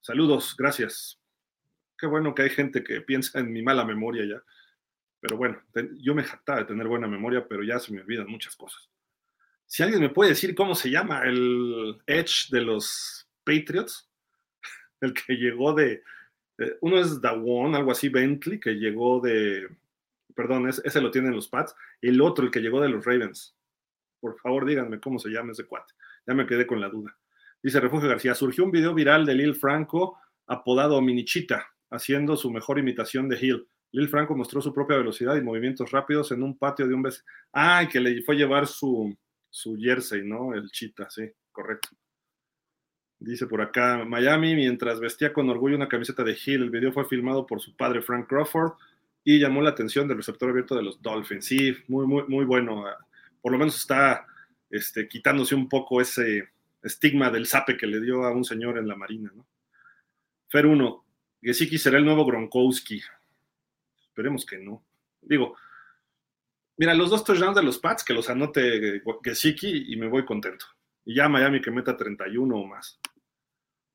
[0.00, 1.20] Saludos, gracias.
[1.98, 4.42] Qué bueno que hay gente que piensa en mi mala memoria ya.
[5.20, 5.62] Pero bueno,
[5.98, 8.88] yo me jactaba de tener buena memoria, pero ya se me olvidan muchas cosas.
[9.66, 14.09] Si alguien me puede decir cómo se llama el Edge de los Patriots,
[15.00, 16.02] el que llegó de,
[16.80, 19.68] uno es Dawon, algo así, Bentley, que llegó de,
[20.34, 23.56] perdón, ese, lo tienen los Pats, el otro, el que llegó de los Ravens.
[24.20, 25.94] Por favor, díganme cómo se llama ese cuate.
[26.26, 27.16] Ya me quedé con la duda.
[27.62, 32.78] Dice Refugio García, surgió un video viral de Lil Franco apodado Minichita, haciendo su mejor
[32.78, 33.68] imitación de Hill.
[33.92, 37.24] Lil Franco mostró su propia velocidad y movimientos rápidos en un patio de un vecino.
[37.52, 39.16] Ah, que le fue llevar su,
[39.48, 40.54] su jersey, ¿no?
[40.54, 41.88] El chita, sí, correcto.
[43.20, 47.04] Dice por acá, Miami, mientras vestía con orgullo una camiseta de Hill, el video fue
[47.04, 48.72] filmado por su padre Frank Crawford
[49.22, 51.44] y llamó la atención del receptor abierto de los Dolphins.
[51.44, 52.82] Sí, muy, muy, muy bueno.
[53.42, 54.26] Por lo menos está
[54.70, 56.48] este, quitándose un poco ese
[56.82, 59.46] estigma del sape que le dio a un señor en la Marina, ¿no?
[60.48, 61.04] Fer 1,
[61.42, 63.02] Gesicki será el nuevo Gronkowski.
[64.00, 64.82] Esperemos que no.
[65.20, 65.56] Digo,
[66.78, 70.64] mira, los dos touchdowns de los Pats, que los anote Gesicki y me voy contento.
[71.04, 72.99] Y ya Miami que meta 31 o más.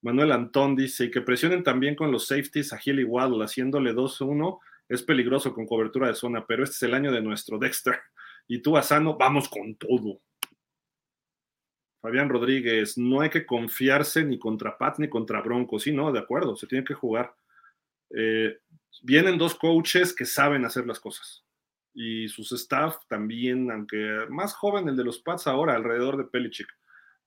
[0.05, 3.91] Manuel Antón dice, y que presionen también con los safeties a Hill y Waddle, haciéndole
[3.91, 7.99] 2-1, es peligroso con cobertura de zona, pero este es el año de nuestro Dexter.
[8.47, 10.21] Y tú, Asano, vamos con todo.
[12.03, 15.81] Fabián Rodríguez, no hay que confiarse ni contra Pat ni contra Broncos.
[15.81, 17.33] Sí, no, de acuerdo, se tiene que jugar.
[18.15, 18.59] Eh,
[19.01, 21.43] vienen dos coaches que saben hacer las cosas.
[21.95, 26.67] Y sus staff también, aunque más joven el de los Pats ahora, alrededor de Pelichick.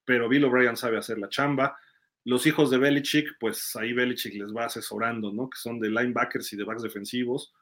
[0.04, 1.76] Pero Bill O'Brien sabe hacer la chamba.
[2.24, 5.48] Los hijos de Belichick, pues ahí Belichick les va asesorando, ¿no?
[5.48, 7.54] Que son de linebackers y de backs defensivos.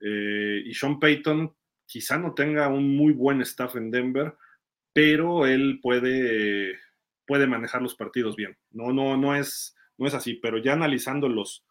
[0.00, 1.54] Eh, y Sean Payton
[1.86, 4.34] quizá no tenga un muy buen staff en Denver,
[4.92, 6.78] pero él puede,
[7.26, 8.56] puede manejar los partidos bien.
[8.70, 11.64] No, no, no es, no es así, pero ya analizando los,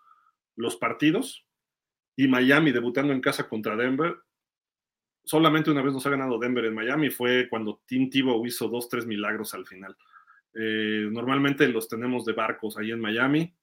[0.56, 1.46] los partidos
[2.16, 4.18] y Miami debutando en casa contra Denver,
[5.24, 8.90] solamente una vez nos ha ganado Denver en Miami, fue cuando Tim Tebow hizo dos,
[8.90, 9.96] tres milagros al final.
[10.54, 13.54] Eh, normalmente los tenemos de barcos ahí en Miami.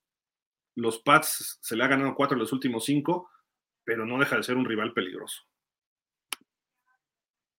[0.76, 3.30] Los Pats se le ha ganado cuatro en los últimos cinco,
[3.84, 5.42] pero no deja de ser un rival peligroso.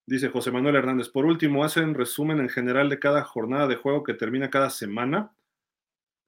[0.06, 1.10] Dice José Manuel Hernández.
[1.10, 5.36] Por último, hacen resumen en general de cada jornada de juego que termina cada semana.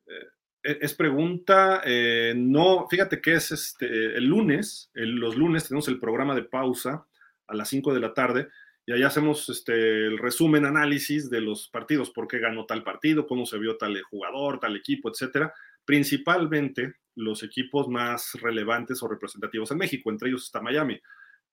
[0.06, 6.00] Eh, es pregunta, eh, no, fíjate que es este, el lunes, los lunes tenemos el
[6.00, 7.06] programa de pausa
[7.48, 8.50] a las 5 de la tarde
[8.90, 13.28] y ahí hacemos este, el resumen, análisis de los partidos, por qué ganó tal partido,
[13.28, 15.54] cómo se vio tal jugador, tal equipo, etcétera.
[15.86, 21.00] Principalmente los equipos más relevantes o representativos en México, entre ellos está Miami,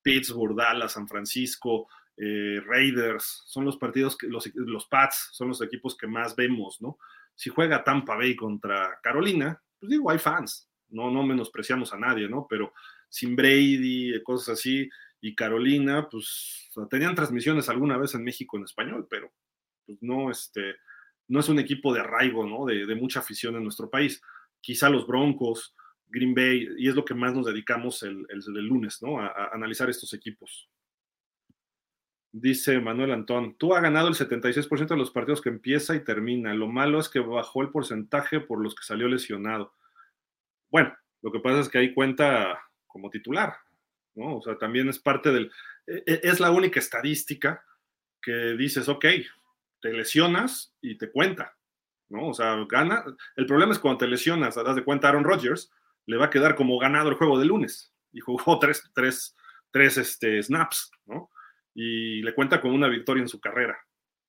[0.01, 5.61] Pittsburgh, Dallas, San Francisco, eh, Raiders, son los partidos que los, los Pats son los
[5.61, 6.97] equipos que más vemos, ¿no?
[7.35, 12.31] Si juega Tampa Bay contra Carolina, pues digo, hay fans, no, no menospreciamos a nadie,
[12.31, 12.47] ¿no?
[12.49, 12.73] Pero
[13.11, 14.89] sin Brady, cosas así,
[15.21, 19.33] y Carolina, pues tenían transmisiones alguna vez en México en español, pero
[19.87, 20.77] pues no, este,
[21.29, 22.67] no es un equipo de arraigo, ¿no?
[22.67, 24.21] De, mucha afición en nuestro país.
[24.61, 25.75] Quizá los Broncos,
[26.09, 29.21] Green Bay, y es lo que más nos dedicamos el, el, lunes, ¿no?
[29.21, 30.69] a, analizar estos equipos.
[32.33, 36.53] Dice Manuel Antón, tú has ganado el 76% de los partidos que empieza y termina.
[36.53, 39.73] Lo malo es que bajó el porcentaje por los que salió lesionado.
[40.71, 43.57] Bueno, lo que pasa es que ahí cuenta como titular,
[44.17, 44.39] ¿no?
[44.39, 45.51] O sea, también es parte del...
[45.87, 47.65] E, e, es la única estadística
[48.21, 49.07] que dices, ok,
[49.81, 51.57] te lesionas y te cuenta,
[52.09, 52.29] ¿no?
[52.29, 53.05] O sea, gana.
[53.37, 55.71] El problema es cuando te lesionas, das de cuenta Aaron Rodgers,
[56.07, 59.37] le va a quedar como ganado el juego de lunes y jugó tres, tres,
[59.71, 61.31] tres este, snaps, ¿no?
[61.77, 63.79] y le cuenta con una victoria en su carrera.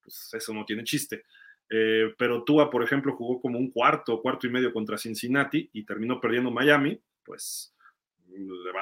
[0.03, 1.23] Pues eso no tiene chiste.
[1.69, 5.85] Eh, pero Tua, por ejemplo, jugó como un cuarto, cuarto y medio contra Cincinnati y
[5.85, 7.73] terminó perdiendo Miami, pues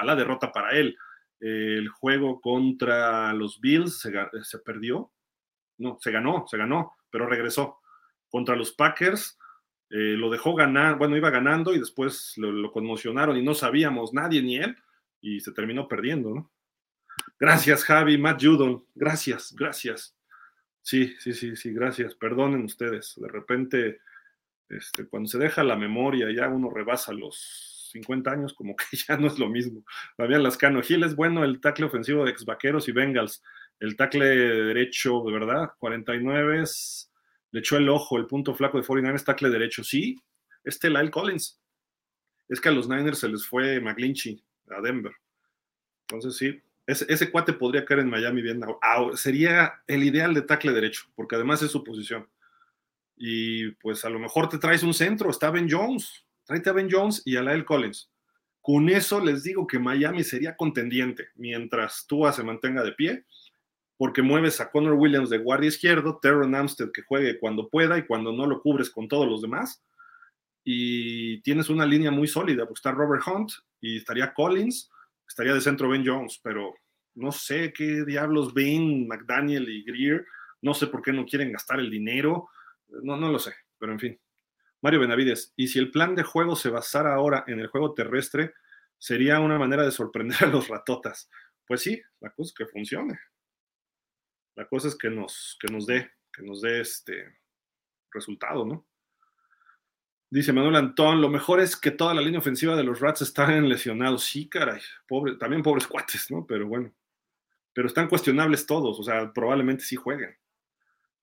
[0.04, 0.98] la derrota para él.
[1.40, 5.12] el juego contra los Bills se, perdió,
[5.78, 7.80] no, se ganó, se ganó, pero regresó.
[8.30, 9.38] Contra los Packers
[9.90, 14.14] eh, lo dejó ganar, bueno, iba ganando y después lo, lo, conmocionaron y no sabíamos
[14.14, 14.76] nadie ni él
[15.22, 16.52] y se terminó perdiendo, ¿no?
[17.40, 18.86] Gracias, Javi, Matt Judon.
[18.94, 20.16] Gracias, gracias.
[20.82, 22.16] Sí, sí, sí, sí, gracias.
[22.16, 23.14] Perdonen ustedes.
[23.18, 24.00] De repente,
[24.70, 29.18] este, cuando se deja la memoria, ya uno rebasa los 50 años, como que ya
[29.18, 29.84] no es lo mismo.
[30.18, 33.42] Fabián Lascano, Gil es bueno el tackle ofensivo de ex vaqueros y Bengals.
[33.80, 37.12] El tackle derecho, de verdad, 49 es,
[37.52, 39.84] le echó el ojo, el punto flaco de 49 es tackle derecho.
[39.84, 40.18] Sí,
[40.64, 41.62] este Lyle Collins.
[42.48, 45.14] Es que a los Niners se les fue McGlinchy a Denver.
[46.08, 48.62] Entonces sí, ese, cuate podría caer en Miami bien.
[49.16, 52.28] sería el ideal de tackle derecho, porque además es su posición.
[53.18, 56.90] Y pues a lo mejor te traes un centro, está Ben Jones, tráete a Ben
[56.90, 58.12] Jones y a Lael Collins.
[58.62, 63.26] Con eso les digo que Miami sería contendiente mientras Tua se mantenga de pie,
[63.98, 68.06] porque mueves a Connor Williams de guardia izquierdo, Terron Amstead que juegue cuando pueda y
[68.06, 69.84] cuando no lo cubres con todos los demás.
[70.64, 74.90] Y tienes una línea muy sólida, pues está Robert Hunt y estaría Collins
[75.28, 76.74] estaría de centro Ben Jones, pero
[77.16, 80.26] no sé qué diablos ven McDaniel y Greer,
[80.62, 82.50] no sé por qué no quieren gastar el dinero,
[83.04, 84.20] no, no lo sé, pero en fin.
[84.86, 88.54] Mario Benavides, y si el plan de juego se basara ahora en el juego terrestre,
[89.00, 91.28] sería una manera de sorprender a los ratotas.
[91.66, 93.20] Pues sí, la cosa es que funcione.
[94.54, 97.40] La cosa es que nos, que nos dé, que nos dé este
[98.12, 98.86] resultado, ¿no?
[100.30, 103.68] Dice Manuel Antón, lo mejor es que toda la línea ofensiva de los Rats están
[103.68, 104.24] lesionados.
[104.26, 106.46] Sí, caray, pobre, también pobres cuates, ¿no?
[106.46, 106.94] Pero bueno,
[107.74, 110.38] pero están cuestionables todos, o sea, probablemente sí jueguen.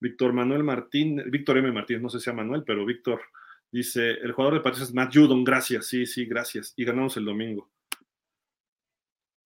[0.00, 1.70] Víctor Manuel Martín, Víctor M.
[1.70, 3.20] Martínez, no sé si sea Manuel, pero Víctor
[3.72, 6.74] dice, el jugador de Patriotas Matt Judon, gracias, sí, sí, gracias.
[6.76, 7.70] Y ganamos el domingo.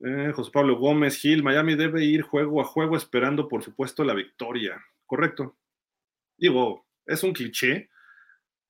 [0.00, 4.12] Eh, José Pablo Gómez, Gil, Miami debe ir juego a juego esperando, por supuesto, la
[4.12, 4.84] victoria.
[5.06, 5.56] Correcto.
[6.36, 7.88] Digo, es un cliché,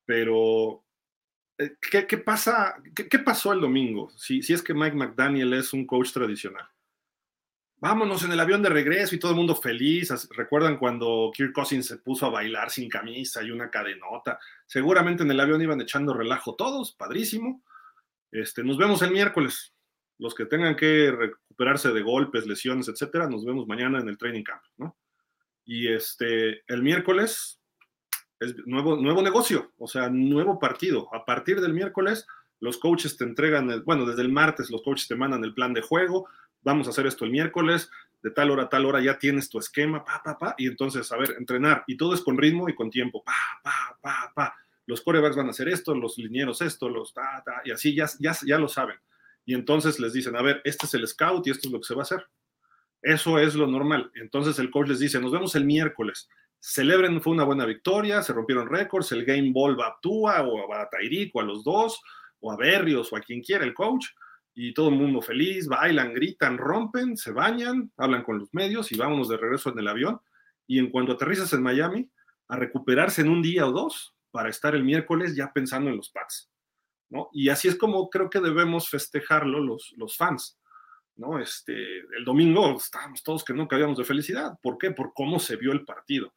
[0.05, 0.85] pero
[1.59, 2.77] eh, ¿qué, pasa?
[2.95, 4.11] Qué, pasó el domingo?
[4.11, 6.69] Si, si es que Mike McDaniel es un coach tradicional
[7.79, 10.29] vámonos en el avión de regreso y todo el mundo feliz.
[10.31, 14.39] ¿Recuerdan cuando Kirk Cousins se puso a bailar sin camisa y una cadenota?
[14.66, 17.62] Seguramente en el avión iban echando relajo todos, padrísimo.
[18.31, 19.72] Este, nos vemos el miércoles.
[20.18, 24.43] Los que tengan que recuperarse de golpes, lesiones, etcétera, nos vemos mañana en el training
[24.43, 24.97] camp, ¿no?
[25.64, 27.61] Y este, el miércoles
[28.41, 31.14] es nuevo, nuevo negocio, o sea, nuevo partido.
[31.14, 32.27] A partir del miércoles,
[32.61, 35.83] los coaches te entregan, bueno, desde el martes los coaches te mandan el plan de
[35.83, 36.29] juego,
[36.67, 37.89] vamos a hacer esto el miércoles,
[38.23, 41.11] de tal hora a tal hora ya tienes tu esquema, pa, pa, pa, y entonces,
[41.12, 44.57] a ver, entrenar, y todo es con ritmo y con tiempo, pa, pa, pa, pa.
[44.87, 48.07] Los corebacks van a hacer esto, los linieros esto, los ta, ta, y así ya,
[48.19, 48.97] ya, ya lo saben.
[49.45, 51.87] Y entonces les dicen, a ver, este es el scout y esto es lo que
[51.87, 52.27] se va a hacer.
[53.01, 54.11] Eso es lo normal.
[54.14, 56.29] Entonces el coach les dice, nos vemos el miércoles.
[56.59, 60.75] Celebren, fue una buena victoria, se rompieron récords, el game ball va a Tua o
[60.75, 62.03] a Tairik o a los dos,
[62.41, 64.07] o a Berrios o a quien quiera el coach
[64.59, 68.97] y todo el mundo feliz, bailan, gritan, rompen, se bañan, hablan con los medios y
[68.97, 70.19] vámonos de regreso en el avión.
[70.67, 72.11] Y en cuanto aterrizas en Miami,
[72.49, 76.09] a recuperarse en un día o dos para estar el miércoles ya pensando en los
[76.09, 76.51] Pats.
[77.11, 77.29] ¿no?
[77.35, 80.59] Y así es como creo que debemos festejarlo los, los fans.
[81.17, 81.39] ¿no?
[81.39, 84.59] Este, el domingo estábamos todos que no cabíamos de felicidad.
[84.63, 84.91] ¿Por qué?
[84.91, 86.33] Por cómo se vio el partido.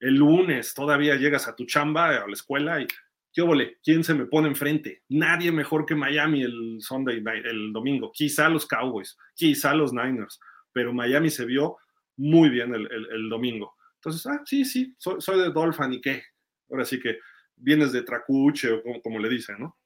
[0.00, 2.86] El lunes todavía llegas a tu chamba, a la escuela y
[3.32, 5.02] ¿Qué ¿Quién se me pone enfrente?
[5.08, 8.10] Nadie mejor que Miami el Sunday night, el domingo.
[8.12, 10.40] Quizá los Cowboys, quizá los Niners,
[10.72, 11.76] pero Miami se vio
[12.16, 13.76] muy bien el, domingo.
[13.96, 16.22] Entonces, ah, sí, sí, soy, de Dolphin y qué.
[16.70, 17.18] Ahora sí que
[17.56, 19.78] vienes de Tracuche o como, como le dicen, ¿no?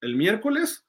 [0.00, 0.86] El miércoles,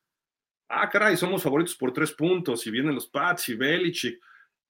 [0.70, 4.22] ah, caray, somos favoritos por tres puntos y vienen los Pats y Belichick.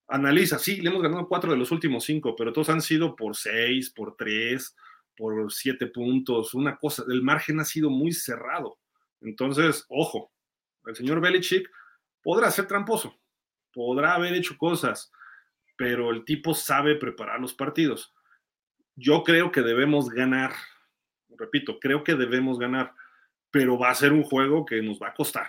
[0.07, 3.35] Analiza, sí, le hemos ganado cuatro de los últimos cinco, pero todos han sido por
[3.35, 4.75] seis, por tres
[5.15, 8.79] por siete puntos, una cosa, el margen ha sido muy cerrado.
[9.21, 10.31] Entonces, ojo,
[10.85, 11.69] el señor Belichick
[12.21, 13.19] podrá ser tramposo,
[13.73, 15.11] podrá haber hecho cosas,
[15.77, 18.13] pero el tipo sabe preparar los partidos.
[18.95, 20.53] Yo creo que debemos ganar,
[21.29, 22.93] repito, creo que debemos ganar,
[23.51, 25.47] pero va a ser un juego que nos va a costar,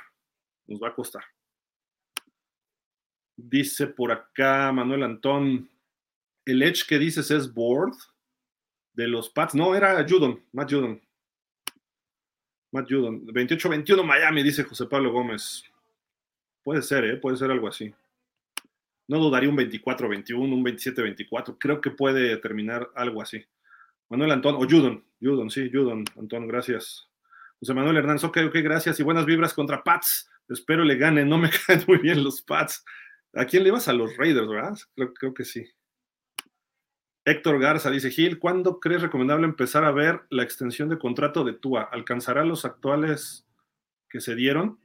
[0.66, 1.24] nos va a costar.
[3.36, 5.70] Dice por acá Manuel Antón,
[6.44, 7.94] el edge que dices es board
[8.94, 9.54] de los Pats.
[9.54, 11.00] No, era Judon, Matt Judon.
[12.72, 13.26] Matt Judon.
[13.26, 15.64] 28-21 Miami, dice José Pablo Gómez.
[16.62, 17.16] Puede ser, ¿eh?
[17.16, 17.92] Puede ser algo así.
[19.08, 21.56] No dudaría un 24-21, un 27-24.
[21.58, 23.44] Creo que puede terminar algo así.
[24.08, 27.08] Manuel Antón, o Judon, Judon, sí, Judon, Antón, gracias.
[27.58, 30.30] José Manuel Hernández, ok, ok, gracias y buenas vibras contra Pats.
[30.48, 32.84] Espero le gane, no me caen muy bien los Pats.
[33.34, 33.88] ¿A quién le ibas?
[33.88, 34.78] A los Raiders, ¿verdad?
[34.94, 35.64] Creo, creo que sí.
[37.24, 41.52] Héctor Garza dice, Gil, ¿cuándo crees recomendable empezar a ver la extensión de contrato de
[41.52, 41.82] Tua?
[41.82, 43.46] ¿Alcanzará los actuales
[44.08, 44.80] que se dieron?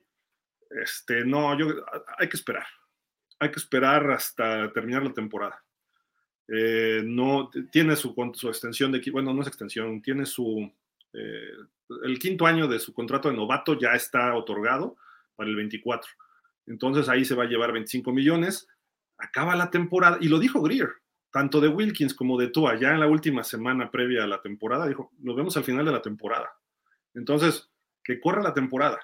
[0.70, 1.68] Este, no, yo,
[2.18, 2.68] hay que esperar.
[3.40, 5.64] Hay que esperar hasta terminar la temporada.
[6.48, 8.14] Eh, no, tiene su,
[8.48, 10.72] extensión de, bueno, no es extensión, tiene su,
[11.14, 11.52] eh,
[12.04, 14.96] el quinto año de su contrato de novato ya está otorgado
[15.36, 16.10] para el 24.
[16.68, 18.68] Entonces ahí se va a llevar 25 millones,
[19.18, 20.90] acaba la temporada, y lo dijo Greer,
[21.32, 24.88] tanto de Wilkins como de Tua, ya en la última semana previa a la temporada,
[24.88, 26.50] dijo, nos vemos al final de la temporada.
[27.14, 27.70] Entonces,
[28.04, 29.00] que corra la temporada.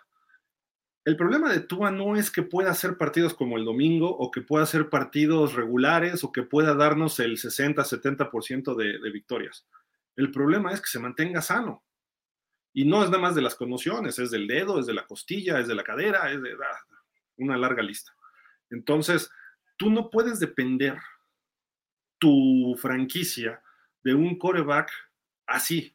[1.06, 4.42] El problema de Tua no es que pueda hacer partidos como el domingo o que
[4.42, 9.68] pueda hacer partidos regulares o que pueda darnos el 60-70% de, de victorias.
[10.16, 11.84] El problema es que se mantenga sano.
[12.74, 15.60] Y no es nada más de las conmociones, es del dedo, es de la costilla,
[15.60, 16.98] es de la cadera, es de ah,
[17.38, 18.16] una larga lista.
[18.70, 19.30] Entonces,
[19.78, 20.98] tú no puedes depender
[22.24, 23.62] tu franquicia
[24.02, 24.90] de un coreback
[25.46, 25.94] así.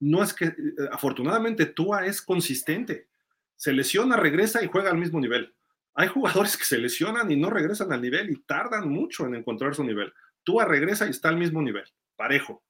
[0.00, 0.54] No es que, eh,
[0.90, 3.08] afortunadamente, Tua es consistente.
[3.54, 5.54] Se lesiona, regresa y juega al mismo nivel.
[5.92, 9.74] Hay jugadores que se lesionan y no regresan al nivel y tardan mucho en encontrar
[9.74, 10.10] su nivel.
[10.42, 11.84] Tua regresa y está al mismo nivel,
[12.16, 12.64] parejo.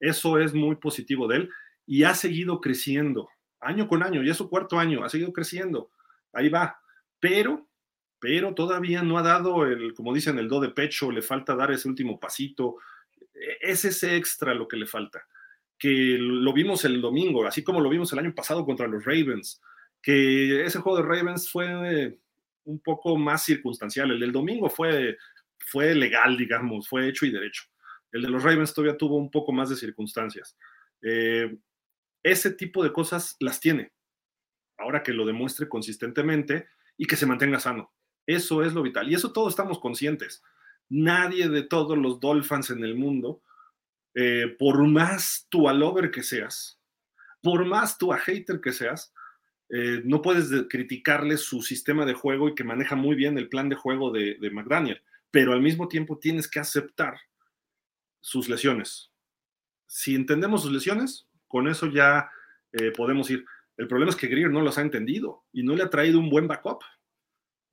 [0.00, 1.50] Eso es muy positivo de él
[1.86, 3.28] y ha seguido creciendo
[3.60, 5.92] año con año, ya es su cuarto año, ha seguido creciendo.
[6.32, 6.76] Ahí va.
[7.20, 7.68] pero,
[8.24, 11.70] pero todavía no ha dado el, como dicen, el do de pecho, le falta dar
[11.70, 12.78] ese último pasito,
[13.34, 15.26] e, es ese extra lo que le falta,
[15.78, 19.60] que lo vimos el domingo, así como lo vimos el año pasado contra los Ravens,
[20.00, 22.18] que ese juego de Ravens fue
[22.64, 25.18] un poco más circunstancial, el del domingo fue,
[25.58, 27.64] fue legal, digamos, fue hecho y derecho.
[28.10, 30.56] El de los Ravens todavía tuvo un poco más de circunstancias.
[31.02, 31.54] Eh,
[32.22, 33.92] ese tipo de cosas las tiene.
[34.78, 37.92] Ahora que lo demuestre consistentemente y que se mantenga sano.
[38.26, 39.10] Eso es lo vital.
[39.10, 40.42] Y eso todos estamos conscientes.
[40.88, 43.42] Nadie de todos los Dolphins en el mundo,
[44.14, 46.80] eh, por más a lover que seas,
[47.42, 49.12] por más a hater que seas,
[49.70, 53.68] eh, no puedes criticarle su sistema de juego y que maneja muy bien el plan
[53.68, 57.18] de juego de, de McDaniel, pero al mismo tiempo tienes que aceptar
[58.20, 59.10] sus lesiones.
[59.86, 62.30] Si entendemos sus lesiones, con eso ya
[62.72, 63.44] eh, podemos ir.
[63.76, 66.30] El problema es que Greer no los ha entendido y no le ha traído un
[66.30, 66.82] buen backup.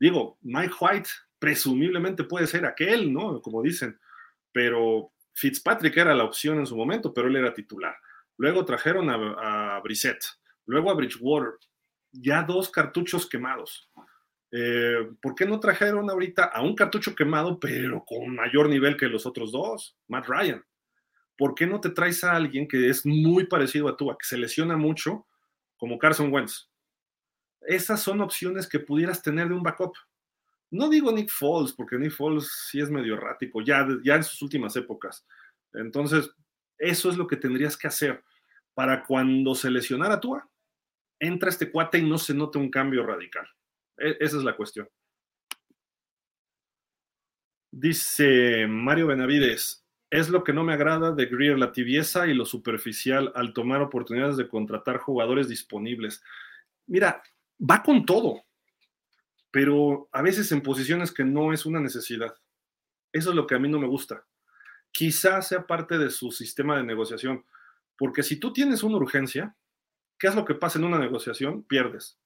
[0.01, 3.39] Digo, Mike White presumiblemente puede ser aquel, ¿no?
[3.41, 3.99] Como dicen,
[4.51, 7.95] pero Fitzpatrick era la opción en su momento, pero él era titular.
[8.37, 10.23] Luego trajeron a, a Brissett,
[10.65, 11.51] luego a Bridgewater,
[12.11, 13.91] ya dos cartuchos quemados.
[14.51, 19.07] Eh, ¿Por qué no trajeron ahorita a un cartucho quemado, pero con mayor nivel que
[19.07, 19.95] los otros dos?
[20.07, 20.65] Matt Ryan.
[21.41, 24.37] ¿por qué no te traes a alguien que es muy parecido a tú, que se
[24.37, 25.25] lesiona mucho,
[25.75, 26.70] como Carson Wentz?
[27.61, 29.93] Esas son opciones que pudieras tener de un backup.
[30.71, 34.41] No digo Nick Foles, porque Nick Foles sí es medio errático, ya, ya en sus
[34.41, 35.25] últimas épocas.
[35.73, 36.29] Entonces,
[36.77, 38.23] eso es lo que tendrías que hacer
[38.73, 40.49] para cuando se lesionara Tua,
[41.19, 43.47] entra este cuate y no se note un cambio radical.
[43.97, 44.89] E, esa es la cuestión.
[47.71, 52.45] Dice Mario Benavides, es lo que no me agrada de Greer, la tibieza y lo
[52.45, 56.21] superficial al tomar oportunidades de contratar jugadores disponibles.
[56.87, 57.23] Mira,
[57.61, 58.43] va con todo,
[59.51, 62.33] pero a veces en posiciones que no es una necesidad.
[63.11, 64.25] Eso es lo que a mí no me gusta.
[64.91, 67.45] Quizás sea parte de su sistema de negociación,
[67.97, 69.55] porque si tú tienes una urgencia,
[70.17, 71.63] ¿qué es lo que pasa en una negociación?
[71.63, 72.17] Pierdes.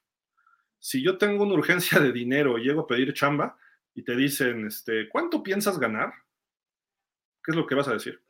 [0.80, 3.58] Si yo tengo una urgencia de dinero y llego a pedir chamba
[3.94, 6.14] y te dicen, este, ¿cuánto piensas ganar?
[7.46, 8.22] ¿qué es lo que vas a decir?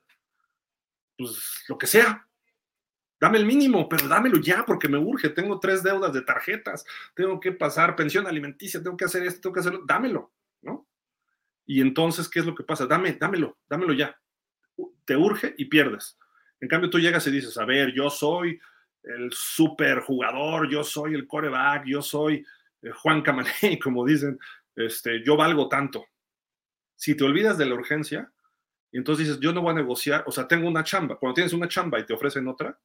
[1.18, 2.28] Pues lo que sea.
[3.20, 5.30] Dame el mínimo, pero dámelo ya porque me urge.
[5.30, 6.86] Tengo tres deudas de tarjetas,
[7.16, 9.84] tengo que pasar pensión alimenticia, tengo que hacer esto, tengo que hacerlo.
[9.86, 10.88] Dámelo, ¿no?
[11.66, 12.86] Y entonces, ¿qué es lo que pasa?
[12.86, 14.20] Dame, dámelo, dámelo ya.
[15.06, 16.18] Te urge y pierdes.
[16.60, 18.60] En cambio, tú llegas y dices, a ver, yo soy
[19.04, 22.46] el super jugador, yo soy el coreback, yo soy
[22.82, 24.40] eh, Juan Camané, como dicen,
[24.76, 26.06] este, yo valgo tanto.
[26.96, 28.32] Si te olvidas de la urgencia,
[28.92, 31.18] entonces dices, yo no voy a negociar, o sea, tengo una chamba.
[31.18, 32.80] Cuando tienes una chamba y te ofrecen otra,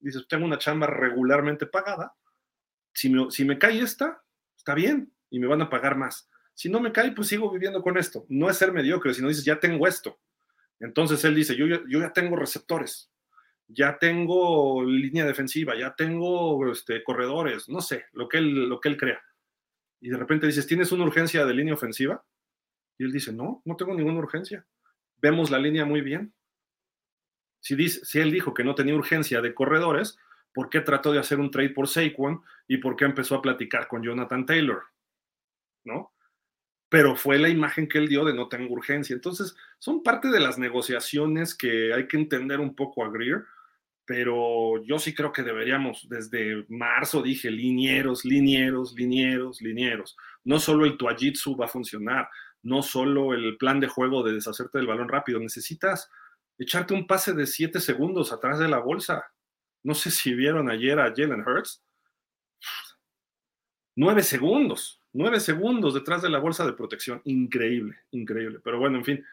[0.00, 2.14] dices, tengo una chamba regularmente pagada.
[2.92, 4.22] Si me, si me cae esta,
[4.56, 6.28] está bien y me van a pagar más.
[6.54, 8.26] Si no me cae, pues sigo viviendo con esto.
[8.28, 10.20] No es ser mediocre, sino dices, ya tengo esto.
[10.80, 13.10] Entonces él dice, yo, yo ya tengo receptores,
[13.66, 18.88] ya tengo línea defensiva, ya tengo este, corredores, no sé, lo que, él, lo que
[18.88, 19.20] él crea.
[20.00, 22.24] Y de repente dices, ¿tienes una urgencia de línea ofensiva?
[22.96, 24.64] Y él dice, no, no tengo ninguna urgencia
[25.20, 26.32] vemos la línea muy bien.
[27.60, 30.18] Si, dice, él dijo que no tenía urgencia de corredores,
[30.52, 33.88] ¿por qué trató de hacer un trade por Saquon y por qué empezó a platicar
[33.88, 34.82] con Jonathan Taylor?
[35.84, 36.12] ¿No?
[36.88, 39.14] Pero fue la imagen que él dio de no tengo urgencia.
[39.14, 43.44] Entonces, son parte de las negociaciones que hay que entender un poco a Greer,
[44.08, 50.16] pero yo sí creo que deberíamos, desde marzo dije, linieros, linieros, linieros, linieros.
[50.44, 52.26] No solo el Tuajitsu va a funcionar,
[52.62, 56.10] no solo el plan de juego de deshacerte del balón rápido, necesitas
[56.58, 59.32] echarte un pase de 7 segundos atrás de la bolsa.
[59.82, 61.82] No sé si vieron ayer a Jalen Hurts.
[63.96, 67.20] 9 segundos, 9 segundos detrás de la bolsa de protección.
[67.24, 68.60] Increíble, increíble.
[68.62, 69.24] Pero bueno, en fin,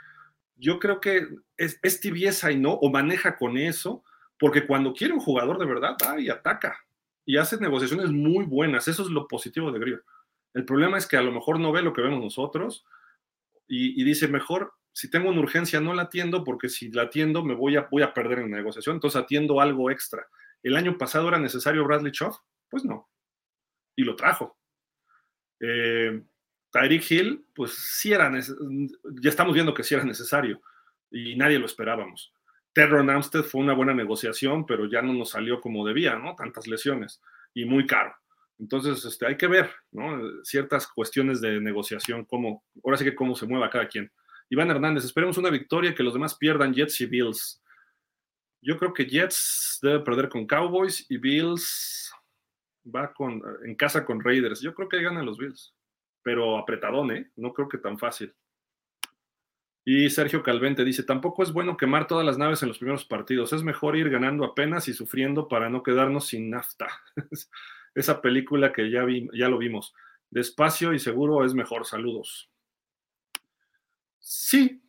[0.56, 4.04] yo creo que es, es tibieza y no, o maneja con eso,
[4.40, 6.86] porque cuando quiere un jugador de verdad, va y ataca
[7.26, 8.88] y hace negociaciones muy buenas.
[8.88, 10.04] Eso es lo positivo de Greer.
[10.54, 12.86] El problema es que a lo mejor no ve lo que vemos nosotros
[13.68, 17.54] y, dice, mejor, si tengo una urgencia no la atiendo porque si la atiendo me
[17.54, 20.26] voy a, voy a perder en la negociación, entonces atiendo algo extra.
[20.64, 22.38] ¿El año pasado era necesario Bradley Choff?
[22.70, 23.10] Pues no.
[23.98, 24.58] Y lo trajo.
[25.60, 26.24] Eh,
[26.72, 30.62] Tyreek Hill, pues sí era, ya estamos viendo que sí era necesario
[31.12, 32.34] y nadie lo esperábamos.
[32.72, 36.36] Terron Amstead fue una buena negociación, pero ya no nos salió como debía, ¿no?
[36.36, 37.22] Tantas lesiones
[37.54, 38.16] y muy caro.
[38.60, 40.22] Entonces, este, hay que ver, ¿no?
[40.46, 44.10] Ciertas cuestiones de negociación, cómo, ahora sí que cómo se mueva cada quien.
[44.50, 47.64] Iván Hernández, esperemos una victoria, que los demás pierdan Jets y Bills.
[48.62, 52.12] Yo creo que Jets debe perder con Cowboys y Bills
[52.94, 54.62] va con, en casa con Raiders.
[54.62, 55.74] Yo creo que ganan los Bills.
[56.22, 57.32] pero apretadón, ¿eh?
[57.36, 58.34] No creo que tan fácil.
[59.88, 63.54] Y Sergio Calvente dice, tampoco es bueno quemar todas las naves en los primeros partidos,
[63.54, 66.88] es mejor ir ganando apenas y sufriendo para no quedarnos sin nafta.
[67.94, 69.94] Esa película que ya, vi, ya lo vimos.
[70.32, 71.86] Despacio y seguro es mejor.
[71.86, 72.50] Saludos.
[74.28, 74.82] Sí,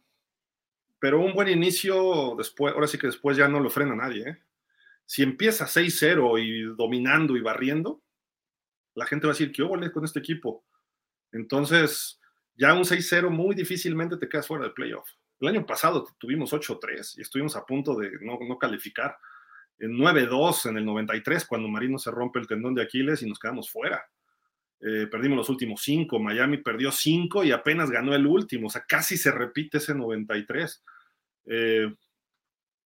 [0.99, 4.27] pero un buen inicio después, ahora sí que después ya no lo frena nadie.
[4.27, 4.39] ¿eh?
[5.05, 8.03] Si empieza 6-0 y dominando y barriendo,
[8.95, 10.65] la gente va a decir, ¿qué hubo con este equipo?
[11.33, 12.19] Entonces,
[12.55, 15.07] ya un 6-0 muy difícilmente te quedas fuera del playoff.
[15.39, 19.19] El año pasado tuvimos 8-3 y estuvimos a punto de no, no calificar.
[19.79, 23.39] En 9-2 en el 93, cuando Marino se rompe el tendón de Aquiles y nos
[23.39, 24.03] quedamos fuera.
[24.81, 28.85] Eh, perdimos los últimos cinco, Miami perdió cinco y apenas ganó el último, o sea,
[28.87, 30.85] casi se repite ese 93.
[31.47, 31.95] Eh,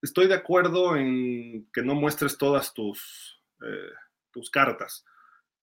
[0.01, 3.91] estoy de acuerdo en que no muestres todas tus, eh,
[4.30, 5.05] tus cartas,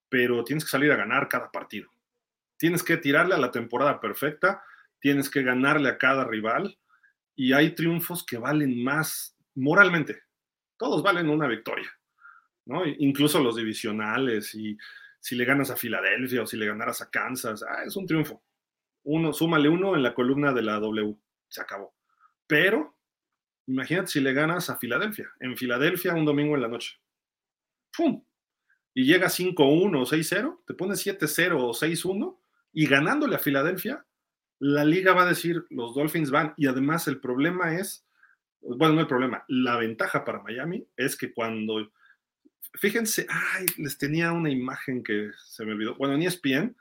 [0.09, 1.89] pero tienes que salir a ganar cada partido.
[2.57, 4.63] Tienes que tirarle a la temporada perfecta,
[4.99, 6.77] tienes que ganarle a cada rival
[7.35, 10.23] y hay triunfos que valen más moralmente.
[10.75, 11.89] Todos valen una victoria,
[12.65, 12.85] ¿no?
[12.85, 14.77] Incluso los divisionales y
[15.27, 18.41] si le ganas a Filadelfia o si le ganaras a Kansas, ah, es un triunfo.
[19.03, 21.17] Uno, súmale uno en la columna de la W,
[21.49, 21.93] se acabó.
[22.47, 22.97] Pero
[23.65, 27.01] imagínate si le ganas a Filadelfia, en Filadelfia un domingo en la noche.
[27.93, 28.23] ¡Pum!
[28.93, 32.39] Y llega 5-1 o 6-0, te pones 7-0 o 6-1
[32.71, 34.05] y ganándole a Filadelfia,
[34.59, 36.53] la liga va a decir, los Dolphins van.
[36.55, 38.07] Y además el problema es,
[38.61, 41.91] bueno, no el problema, la ventaja para Miami es que cuando,
[42.73, 45.95] fíjense, ay, les tenía una imagen que se me olvidó.
[45.95, 46.75] Bueno, en ESPN,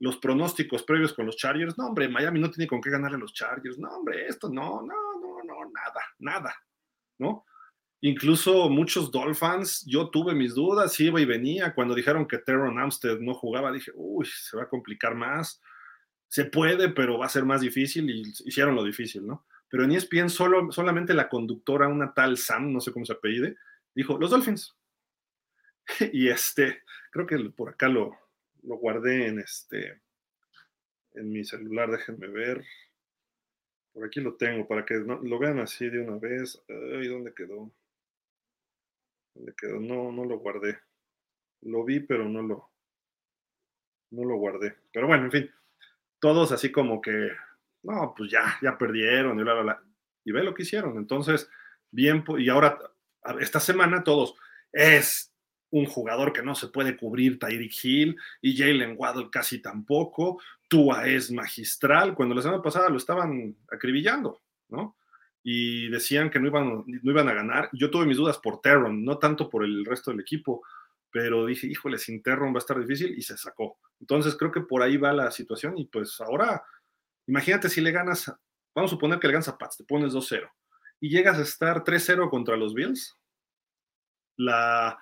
[0.00, 3.20] los pronósticos previos con los Chargers, no, hombre, Miami no tiene con qué ganarle a
[3.20, 6.54] los Chargers, no, hombre, esto no, no, no, no, nada, nada,
[7.18, 7.44] ¿no?
[8.00, 11.74] Incluso muchos Dolphins, yo tuve mis dudas, iba y venía.
[11.74, 15.62] Cuando dijeron que Teron Amstead no jugaba, dije, uy, se va a complicar más.
[16.28, 19.46] Se puede, pero va a ser más difícil y hicieron lo difícil, ¿no?
[19.70, 23.56] Pero en ESPN solo, solamente la conductora, una tal Sam, no sé cómo se apellide,
[23.94, 24.76] dijo, los Dolphins.
[26.12, 28.16] y este, creo que por acá lo,
[28.62, 30.00] lo guardé en este,
[31.14, 32.64] en mi celular, déjenme ver.
[33.92, 36.62] Por aquí lo tengo, para que lo vean así de una vez.
[36.68, 37.72] Ay, ¿dónde quedó?
[39.56, 39.80] quedó?
[39.80, 40.78] No, no lo guardé.
[41.62, 42.70] Lo vi, pero no lo,
[44.10, 44.76] no lo guardé.
[44.92, 45.50] Pero bueno, en fin,
[46.18, 47.30] todos así como que,
[47.82, 49.82] no, pues ya, ya perdieron y bla, bla, bla.
[50.24, 50.96] Y ve lo que hicieron.
[50.96, 51.48] Entonces,
[51.90, 52.78] bien, y ahora,
[53.40, 54.34] esta semana todos,
[54.72, 55.33] es
[55.74, 60.40] un jugador que no se puede cubrir, Tyreek Hill, y Jalen Waddle casi tampoco.
[60.68, 64.96] Tua es magistral, cuando la semana pasada lo estaban acribillando, ¿no?
[65.46, 67.68] y decían que no iban, no iban a ganar.
[67.72, 70.62] Yo tuve mis dudas por Terron, no tanto por el resto del equipo,
[71.10, 73.76] pero dije, híjole, sin Terron va a estar difícil y se sacó.
[74.00, 76.64] Entonces creo que por ahí va la situación y pues ahora,
[77.26, 78.32] imagínate si le ganas,
[78.74, 80.48] vamos a suponer que le ganas a Pats, te pones 2-0
[81.00, 83.14] y llegas a estar 3-0 contra los Bills,
[84.36, 84.98] la,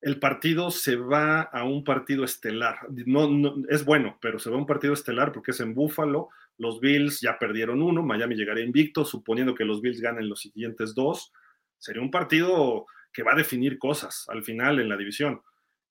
[0.00, 2.78] el partido se va a un partido estelar.
[2.90, 6.28] No, es bueno, pero se va a un partido estelar porque es en Buffalo,
[6.58, 10.94] los Bills ya perdieron uno, Miami llegaría invicto, suponiendo que los Bills ganen los siguientes
[10.94, 11.32] dos.
[11.78, 15.42] Sería un partido que va a definir cosas al final en la división.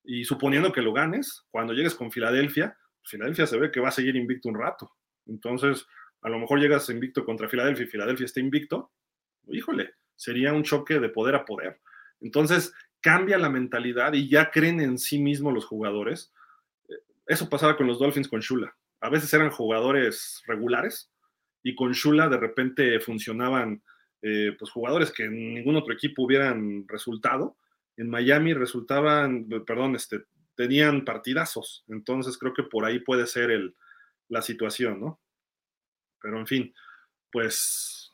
[0.03, 3.91] Y suponiendo que lo ganes, cuando llegues con Filadelfia, Filadelfia se ve que va a
[3.91, 4.91] seguir invicto un rato.
[5.27, 5.85] Entonces,
[6.21, 8.91] a lo mejor llegas invicto contra Filadelfia y Filadelfia está invicto.
[9.47, 11.81] Híjole, sería un choque de poder a poder.
[12.21, 12.73] Entonces,
[13.05, 16.33] cambia la mentalidad y ya creen en sí mismos los jugadores.
[17.27, 18.75] Eso pasaba con los Dolphins con Shula
[19.05, 21.11] a veces eran jugadores regulares
[21.63, 23.83] y con Shula de repente funcionaban
[24.23, 27.55] eh, pues jugadores que en ningún otro equipo hubieran resultado.
[27.97, 30.23] En Miami resultaban, perdón, este,
[30.55, 31.85] tenían partidazos.
[31.87, 33.75] Entonces creo que por ahí puede ser el,
[34.27, 35.21] la situación, ¿no?
[36.19, 36.73] Pero en fin,
[37.31, 38.11] pues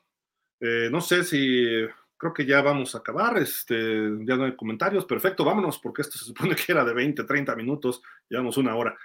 [0.60, 1.86] eh, no sé si
[2.22, 3.40] creo que ya vamos a acabar.
[3.40, 3.76] Este,
[4.22, 5.06] ya no hay comentarios.
[5.06, 8.04] Perfecto, vámonos, porque esto se supone que era de 20, 30 minutos.
[8.30, 8.96] Llevamos una hora.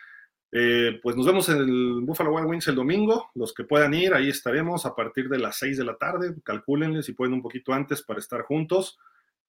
[0.52, 3.30] Eh, pues nos vemos en el Buffalo Wild Wings el domingo.
[3.34, 6.34] Los que puedan ir, ahí estaremos a partir de las 6 de la tarde.
[6.44, 8.98] Calcúlenle si pueden un poquito antes para estar juntos.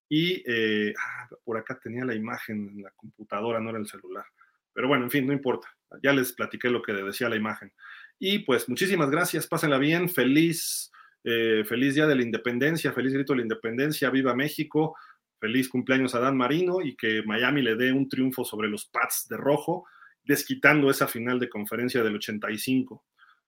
[0.07, 4.25] Y eh, ah, por acá tenía la imagen en la computadora, no era el celular.
[4.71, 5.67] Pero bueno, en fin, no importa.
[6.01, 7.73] Ya les platiqué lo que decía la imagen.
[8.17, 10.91] Y pues muchísimas gracias, pásenla bien, feliz,
[11.29, 14.95] eh, feliz día de la independencia, feliz grito de la independencia, viva México,
[15.41, 19.27] feliz cumpleaños a Dan Marino y que Miami le dé un triunfo sobre los Pats
[19.29, 19.85] de rojo
[20.23, 23.03] desquitando esa final de conferencia del 85,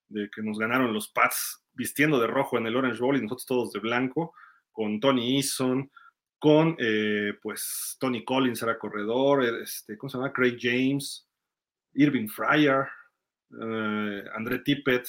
[0.08, 3.46] de que nos ganaron los Pats vistiendo de rojo en el Orange Bowl y nosotros
[3.46, 4.34] todos de blanco,
[4.70, 5.90] con Tony Eason,
[6.38, 10.34] con eh, pues Tony Collins era corredor, este, ¿cómo se llama?
[10.34, 11.26] Craig James,
[11.94, 12.84] Irving Fryer,
[13.58, 15.08] eh, André Tippett.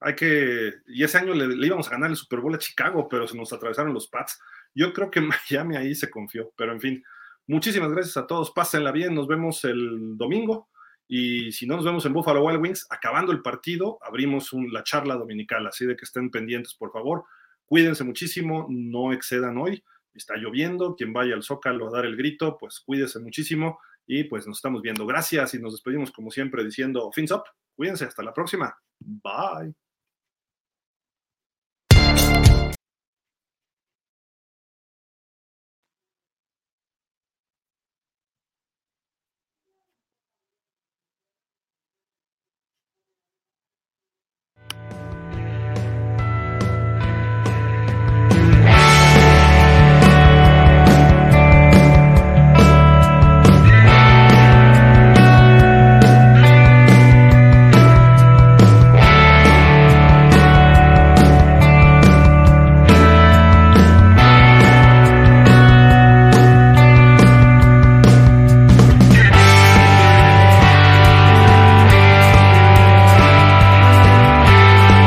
[0.00, 3.26] Hay que, y ese año le, íbamos a ganar el Super Bowl a Chicago, pero
[3.26, 4.38] se nos atravesaron los Pats.
[4.74, 5.20] Yo creo que
[5.50, 7.04] Miami ahí se confió, pero en fin,
[7.46, 10.68] muchísimas gracias a todos, pásenla bien, nos vemos el domingo
[11.08, 15.14] y si no nos vemos en Buffalo Wild Wings, acabando el partido, abrimos la charla
[15.14, 17.24] dominical, así de que estén pendientes, por favor.
[17.64, 19.82] Cuídense muchísimo, no excedan hoy.
[20.12, 24.46] Está lloviendo, quien vaya al Zócalo a dar el grito, pues cuídense muchísimo y pues
[24.46, 25.06] nos estamos viendo.
[25.06, 27.44] Gracias y nos despedimos como siempre diciendo fins up.
[27.74, 28.76] Cuídense, hasta la próxima.
[28.98, 29.87] Bye.